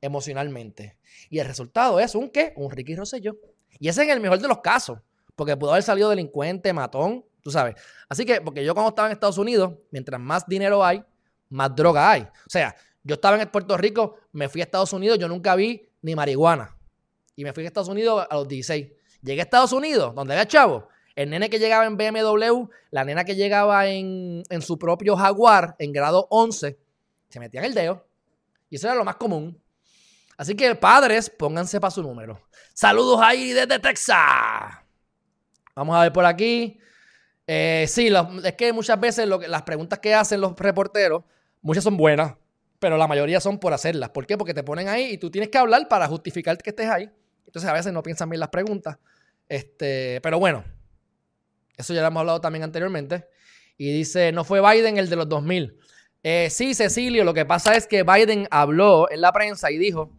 emocionalmente. 0.00 0.98
Y 1.28 1.38
el 1.38 1.46
resultado 1.46 2.00
es 2.00 2.14
un 2.14 2.30
qué? 2.30 2.52
Un 2.56 2.70
Ricky 2.70 2.96
Rosselló. 2.96 3.36
Y 3.78 3.88
ese 3.88 4.02
es 4.02 4.08
en 4.08 4.14
el 4.14 4.20
mejor 4.20 4.40
de 4.40 4.48
los 4.48 4.58
casos, 4.58 4.98
porque 5.36 5.56
pudo 5.56 5.70
haber 5.70 5.82
salido 5.82 6.10
delincuente, 6.10 6.72
matón, 6.72 7.24
tú 7.42 7.50
sabes. 7.50 7.76
Así 8.08 8.24
que, 8.24 8.40
porque 8.40 8.64
yo 8.64 8.74
cuando 8.74 8.90
estaba 8.90 9.08
en 9.08 9.12
Estados 9.12 9.38
Unidos, 9.38 9.72
mientras 9.90 10.20
más 10.20 10.46
dinero 10.46 10.84
hay, 10.84 11.02
más 11.48 11.74
droga 11.74 12.10
hay. 12.10 12.22
O 12.22 12.50
sea, 12.50 12.74
yo 13.02 13.14
estaba 13.14 13.40
en 13.40 13.48
Puerto 13.48 13.76
Rico, 13.76 14.16
me 14.32 14.48
fui 14.48 14.60
a 14.60 14.64
Estados 14.64 14.92
Unidos, 14.92 15.18
yo 15.18 15.28
nunca 15.28 15.54
vi 15.54 15.88
ni 16.02 16.14
marihuana. 16.14 16.76
Y 17.36 17.44
me 17.44 17.52
fui 17.52 17.64
a 17.64 17.66
Estados 17.66 17.88
Unidos 17.88 18.26
a 18.28 18.34
los 18.34 18.48
16. 18.48 18.88
Llegué 19.22 19.40
a 19.40 19.44
Estados 19.44 19.72
Unidos, 19.72 20.14
donde 20.14 20.34
había 20.34 20.46
chavo. 20.46 20.88
El 21.16 21.30
nene 21.30 21.50
que 21.50 21.58
llegaba 21.58 21.86
en 21.86 21.96
BMW, 21.96 22.68
la 22.90 23.04
nena 23.04 23.24
que 23.24 23.34
llegaba 23.34 23.86
en, 23.86 24.42
en 24.48 24.62
su 24.62 24.78
propio 24.78 25.16
Jaguar, 25.16 25.76
en 25.78 25.92
grado 25.92 26.26
11, 26.30 26.78
se 27.28 27.40
metía 27.40 27.60
en 27.60 27.66
el 27.66 27.74
dedo. 27.74 28.06
Y 28.68 28.76
eso 28.76 28.86
era 28.86 28.96
lo 28.96 29.04
más 29.04 29.16
común. 29.16 29.60
Así 30.36 30.54
que 30.54 30.74
padres, 30.74 31.28
pónganse 31.28 31.80
para 31.80 31.90
su 31.90 32.02
número. 32.02 32.40
Saludos 32.72 33.20
ahí 33.22 33.52
desde 33.52 33.78
Texas. 33.78 34.16
Vamos 35.74 35.96
a 35.96 36.02
ver 36.02 36.12
por 36.12 36.24
aquí. 36.24 36.78
Eh, 37.52 37.86
sí, 37.88 38.08
es 38.44 38.52
que 38.52 38.72
muchas 38.72 39.00
veces 39.00 39.26
las 39.26 39.62
preguntas 39.62 39.98
que 39.98 40.14
hacen 40.14 40.40
los 40.40 40.56
reporteros, 40.56 41.24
muchas 41.62 41.82
son 41.82 41.96
buenas, 41.96 42.34
pero 42.78 42.96
la 42.96 43.08
mayoría 43.08 43.40
son 43.40 43.58
por 43.58 43.72
hacerlas. 43.72 44.10
¿Por 44.10 44.24
qué? 44.24 44.38
Porque 44.38 44.54
te 44.54 44.62
ponen 44.62 44.86
ahí 44.86 45.14
y 45.14 45.18
tú 45.18 45.32
tienes 45.32 45.50
que 45.50 45.58
hablar 45.58 45.88
para 45.88 46.06
justificar 46.06 46.56
que 46.58 46.70
estés 46.70 46.88
ahí. 46.88 47.10
Entonces 47.44 47.68
a 47.68 47.72
veces 47.72 47.92
no 47.92 48.04
piensan 48.04 48.30
bien 48.30 48.38
las 48.38 48.50
preguntas. 48.50 48.98
Este, 49.48 50.20
pero 50.22 50.38
bueno, 50.38 50.62
eso 51.76 51.92
ya 51.92 52.02
lo 52.02 52.06
hemos 52.06 52.20
hablado 52.20 52.40
también 52.40 52.62
anteriormente. 52.62 53.26
Y 53.76 53.92
dice, 53.94 54.30
no 54.30 54.44
fue 54.44 54.60
Biden 54.60 54.96
el 54.96 55.10
de 55.10 55.16
los 55.16 55.28
2000. 55.28 55.76
Eh, 56.22 56.50
sí, 56.50 56.72
Cecilio, 56.72 57.24
lo 57.24 57.34
que 57.34 57.46
pasa 57.46 57.74
es 57.74 57.88
que 57.88 58.04
Biden 58.04 58.46
habló 58.52 59.10
en 59.10 59.22
la 59.22 59.32
prensa 59.32 59.72
y 59.72 59.78
dijo 59.78 60.12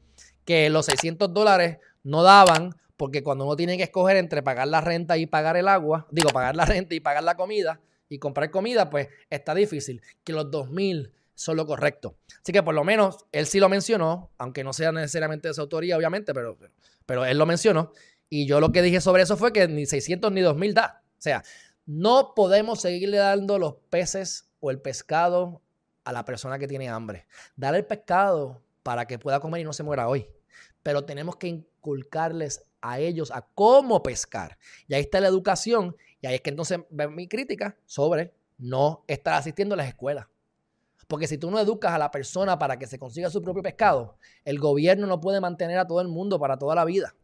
que 0.44 0.70
los 0.70 0.86
600 0.88 1.34
dólares 1.34 1.78
no 2.04 2.24
daban 2.24 2.76
porque 3.02 3.24
cuando 3.24 3.46
uno 3.46 3.56
tiene 3.56 3.78
que 3.78 3.84
escoger 3.86 4.16
entre 4.18 4.44
pagar 4.44 4.68
la 4.68 4.80
renta 4.80 5.18
y 5.18 5.26
pagar 5.26 5.58
el 5.58 5.68
agua, 5.68 6.06
digo, 6.12 6.30
pagar 6.30 6.56
la 6.56 6.66
renta 6.68 6.94
y 6.94 7.00
pagar 7.00 7.24
la 7.24 7.36
comida 7.36 7.82
y 8.08 8.20
comprar 8.20 8.52
comida, 8.52 8.92
pues 8.92 9.08
está 9.32 9.56
difícil. 9.56 10.04
Que 10.24 10.34
los 10.34 10.52
2000 10.52 11.12
son 11.34 11.58
lo 11.58 11.66
correcto. 11.66 12.16
Así 12.44 12.52
que 12.52 12.62
por 12.62 12.76
lo 12.76 12.84
menos 12.84 13.26
él 13.32 13.48
sí 13.48 13.60
lo 13.60 13.70
mencionó, 13.70 14.30
aunque 14.38 14.64
no 14.64 14.72
sea 14.72 14.92
necesariamente 14.92 15.48
de 15.48 15.56
su 15.56 15.62
autoría, 15.62 15.98
obviamente, 15.98 16.32
pero, 16.32 16.60
pero 17.08 17.26
él 17.26 17.40
lo 17.40 17.48
mencionó. 17.48 17.92
Y 18.30 18.46
yo 18.46 18.60
lo 18.60 18.72
que 18.72 18.84
dije 18.84 19.02
sobre 19.02 19.24
eso 19.24 19.36
fue 19.36 19.52
que 19.52 19.68
ni 19.68 19.88
600 19.88 20.32
ni 20.32 20.42
2000 20.42 20.76
da. 20.76 21.02
O 21.04 21.22
sea, 21.22 21.44
no 21.88 22.34
podemos 22.36 22.82
seguirle 22.82 23.18
dando 23.18 23.58
los 23.58 23.78
peces 23.90 24.52
o 24.60 24.70
el 24.70 24.80
pescado 24.80 25.64
a 26.04 26.14
la 26.14 26.24
persona 26.24 26.60
que 26.60 26.68
tiene 26.68 26.88
hambre. 26.88 27.26
Dar 27.56 27.74
el 27.74 27.84
pescado 27.84 28.62
para 28.84 29.08
que 29.08 29.18
pueda 29.18 29.40
comer 29.40 29.62
y 29.62 29.64
no 29.64 29.74
se 29.74 29.82
muera 29.82 30.08
hoy. 30.08 30.28
Pero 30.84 31.04
tenemos 31.04 31.38
que 31.38 31.48
inculcarles 31.48 32.68
a 32.82 33.00
ellos 33.00 33.32
a 33.32 33.42
cómo 33.42 34.02
pescar. 34.04 34.58
Y 34.88 34.94
ahí 34.94 35.02
está 35.02 35.20
la 35.22 35.28
educación. 35.28 35.96
Y 36.22 36.28
ahí 36.28 36.36
es 36.36 36.42
que 36.42 36.50
entonces 36.50 36.80
ve 36.90 37.08
mi 37.08 37.28
crítica 37.28 37.78
sobre 37.86 38.34
no 38.58 39.04
estar 39.08 39.34
asistiendo 39.34 39.74
a 39.74 39.78
las 39.78 39.88
escuelas. 39.88 40.28
Porque 41.08 41.28
si 41.28 41.38
tú 41.38 41.52
no 41.52 41.60
educas 41.60 41.92
a 41.92 41.98
la 41.98 42.12
persona 42.12 42.58
para 42.58 42.80
que 42.80 42.88
se 42.88 42.98
consiga 42.98 43.30
su 43.30 43.42
propio 43.42 43.64
pescado, 43.64 44.18
el 44.46 44.60
gobierno 44.60 45.08
no 45.08 45.20
puede 45.20 45.42
mantener 45.42 45.78
a 45.78 45.88
todo 45.88 46.00
el 46.02 46.08
mundo 46.08 46.40
para 46.40 46.58
toda 46.58 46.76
la 46.76 46.86
vida. 46.86 47.16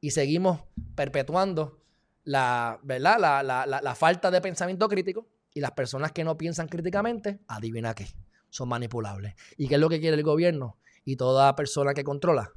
Y 0.00 0.10
seguimos 0.10 0.60
perpetuando 0.94 1.80
la, 2.24 2.80
¿verdad? 2.82 3.18
La, 3.18 3.42
la, 3.42 3.66
la 3.66 3.94
falta 3.94 4.30
de 4.30 4.40
pensamiento 4.40 4.88
crítico. 4.88 5.26
Y 5.56 5.60
las 5.60 5.70
personas 5.70 6.10
que 6.10 6.24
no 6.24 6.36
piensan 6.36 6.66
críticamente, 6.66 7.38
adivina 7.46 7.94
qué 7.94 8.08
son 8.54 8.68
manipulables. 8.68 9.34
¿Y 9.56 9.66
qué 9.66 9.74
es 9.74 9.80
lo 9.80 9.88
que 9.88 10.00
quiere 10.00 10.16
el 10.16 10.22
gobierno? 10.22 10.78
Y 11.04 11.16
toda 11.16 11.54
persona 11.56 11.92
que 11.92 12.04
controla, 12.04 12.52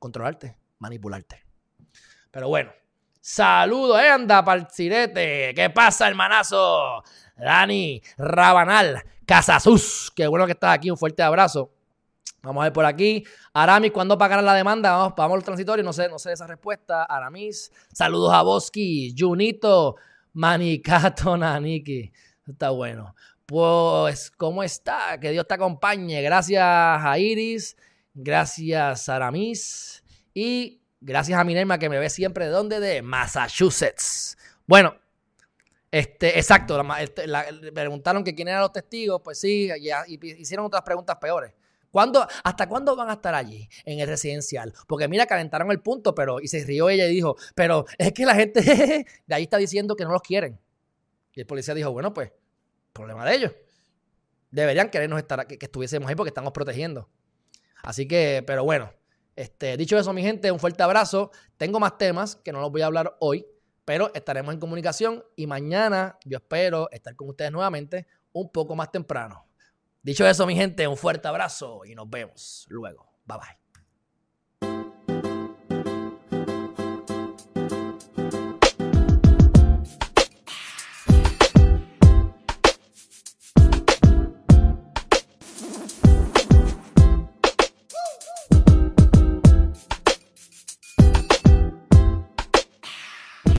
controlarte, 0.00 0.56
manipularte. 0.80 1.45
Pero 2.30 2.48
bueno, 2.48 2.70
saludos, 3.20 4.00
eh, 4.00 4.08
anda, 4.08 4.44
parcirete. 4.44 5.52
¿Qué 5.54 5.70
pasa, 5.70 6.08
hermanazo? 6.08 7.02
Dani 7.36 8.02
Rabanal, 8.16 9.02
Casasus. 9.26 10.12
Qué 10.14 10.26
bueno 10.26 10.46
que 10.46 10.52
estás 10.52 10.74
aquí, 10.74 10.90
un 10.90 10.96
fuerte 10.96 11.22
abrazo. 11.22 11.72
Vamos 12.42 12.60
a 12.60 12.64
ver 12.64 12.72
por 12.72 12.84
aquí. 12.84 13.24
Aramis, 13.52 13.90
¿cuándo 13.90 14.16
pagarán 14.16 14.44
la 14.44 14.54
demanda? 14.54 14.96
Vamos, 14.96 15.14
a 15.18 15.28
los 15.34 15.44
transitorios. 15.44 15.84
No 15.84 15.92
sé, 15.92 16.08
no 16.08 16.18
sé 16.18 16.32
esa 16.32 16.46
respuesta. 16.46 17.02
Aramis. 17.04 17.72
Saludos 17.92 18.32
a 18.32 18.42
Boski, 18.42 19.14
Junito, 19.18 19.96
Manicato, 20.32 21.36
Naniki. 21.38 22.12
Está 22.46 22.70
bueno. 22.70 23.14
Pues, 23.46 24.30
¿cómo 24.30 24.62
está? 24.62 25.18
Que 25.20 25.30
Dios 25.30 25.46
te 25.46 25.54
acompañe. 25.54 26.20
Gracias 26.22 26.64
a 26.64 27.18
Iris, 27.18 27.76
gracias 28.12 29.08
Aramis 29.08 30.02
y 30.34 30.80
gracias 31.06 31.38
a 31.38 31.44
Minerma 31.44 31.78
que 31.78 31.88
me 31.88 31.98
ve 31.98 32.10
siempre 32.10 32.46
de 32.46 32.50
dónde? 32.50 32.80
De 32.80 33.00
Massachusetts. 33.00 34.36
Bueno, 34.66 34.96
este, 35.90 36.36
exacto, 36.36 36.82
este, 36.98 37.26
le 37.28 37.72
preguntaron 37.72 38.24
que 38.24 38.34
quién 38.34 38.48
eran 38.48 38.60
los 38.60 38.72
testigos, 38.72 39.22
pues 39.22 39.38
sí, 39.38 39.70
y, 39.78 40.26
hicieron 40.40 40.66
otras 40.66 40.82
preguntas 40.82 41.16
peores. 41.16 41.52
¿Cuándo, 41.92 42.26
¿Hasta 42.44 42.68
cuándo 42.68 42.94
van 42.96 43.08
a 43.08 43.14
estar 43.14 43.34
allí 43.34 43.66
en 43.84 44.00
el 44.00 44.08
residencial? 44.08 44.74
Porque 44.86 45.08
mira, 45.08 45.24
calentaron 45.24 45.70
el 45.70 45.80
punto, 45.80 46.14
pero, 46.14 46.40
y 46.40 46.48
se 46.48 46.62
rió 46.64 46.90
ella 46.90 47.06
y 47.06 47.10
dijo, 47.10 47.36
pero 47.54 47.86
es 47.96 48.12
que 48.12 48.26
la 48.26 48.34
gente 48.34 48.60
de 49.26 49.34
ahí 49.34 49.44
está 49.44 49.56
diciendo 49.56 49.94
que 49.96 50.04
no 50.04 50.10
los 50.10 50.20
quieren. 50.20 50.60
Y 51.32 51.40
el 51.40 51.46
policía 51.46 51.72
dijo, 51.72 51.92
bueno, 51.92 52.12
pues 52.12 52.32
problema 52.92 53.24
de 53.24 53.34
ellos. 53.36 53.52
Deberían 54.50 54.90
querernos 54.90 55.18
estar, 55.18 55.46
que, 55.46 55.56
que 55.56 55.66
estuviésemos 55.66 56.08
ahí 56.08 56.16
porque 56.16 56.30
estamos 56.30 56.52
protegiendo. 56.52 57.08
Así 57.82 58.08
que, 58.08 58.42
pero 58.46 58.64
bueno, 58.64 58.92
este, 59.36 59.76
dicho 59.76 59.98
eso, 59.98 60.12
mi 60.12 60.22
gente, 60.22 60.50
un 60.50 60.58
fuerte 60.58 60.82
abrazo. 60.82 61.30
Tengo 61.56 61.78
más 61.78 61.98
temas 61.98 62.36
que 62.36 62.52
no 62.52 62.60
los 62.60 62.72
voy 62.72 62.82
a 62.82 62.86
hablar 62.86 63.16
hoy, 63.20 63.46
pero 63.84 64.12
estaremos 64.14 64.52
en 64.54 64.60
comunicación 64.60 65.24
y 65.36 65.46
mañana 65.46 66.18
yo 66.24 66.38
espero 66.38 66.90
estar 66.90 67.14
con 67.14 67.28
ustedes 67.28 67.52
nuevamente 67.52 68.06
un 68.32 68.50
poco 68.50 68.74
más 68.74 68.90
temprano. 68.90 69.46
Dicho 70.02 70.26
eso, 70.26 70.46
mi 70.46 70.54
gente, 70.54 70.88
un 70.88 70.96
fuerte 70.96 71.28
abrazo 71.28 71.84
y 71.84 71.94
nos 71.94 72.08
vemos 72.08 72.66
luego. 72.68 73.06
Bye 73.26 73.38
bye. 73.38 73.65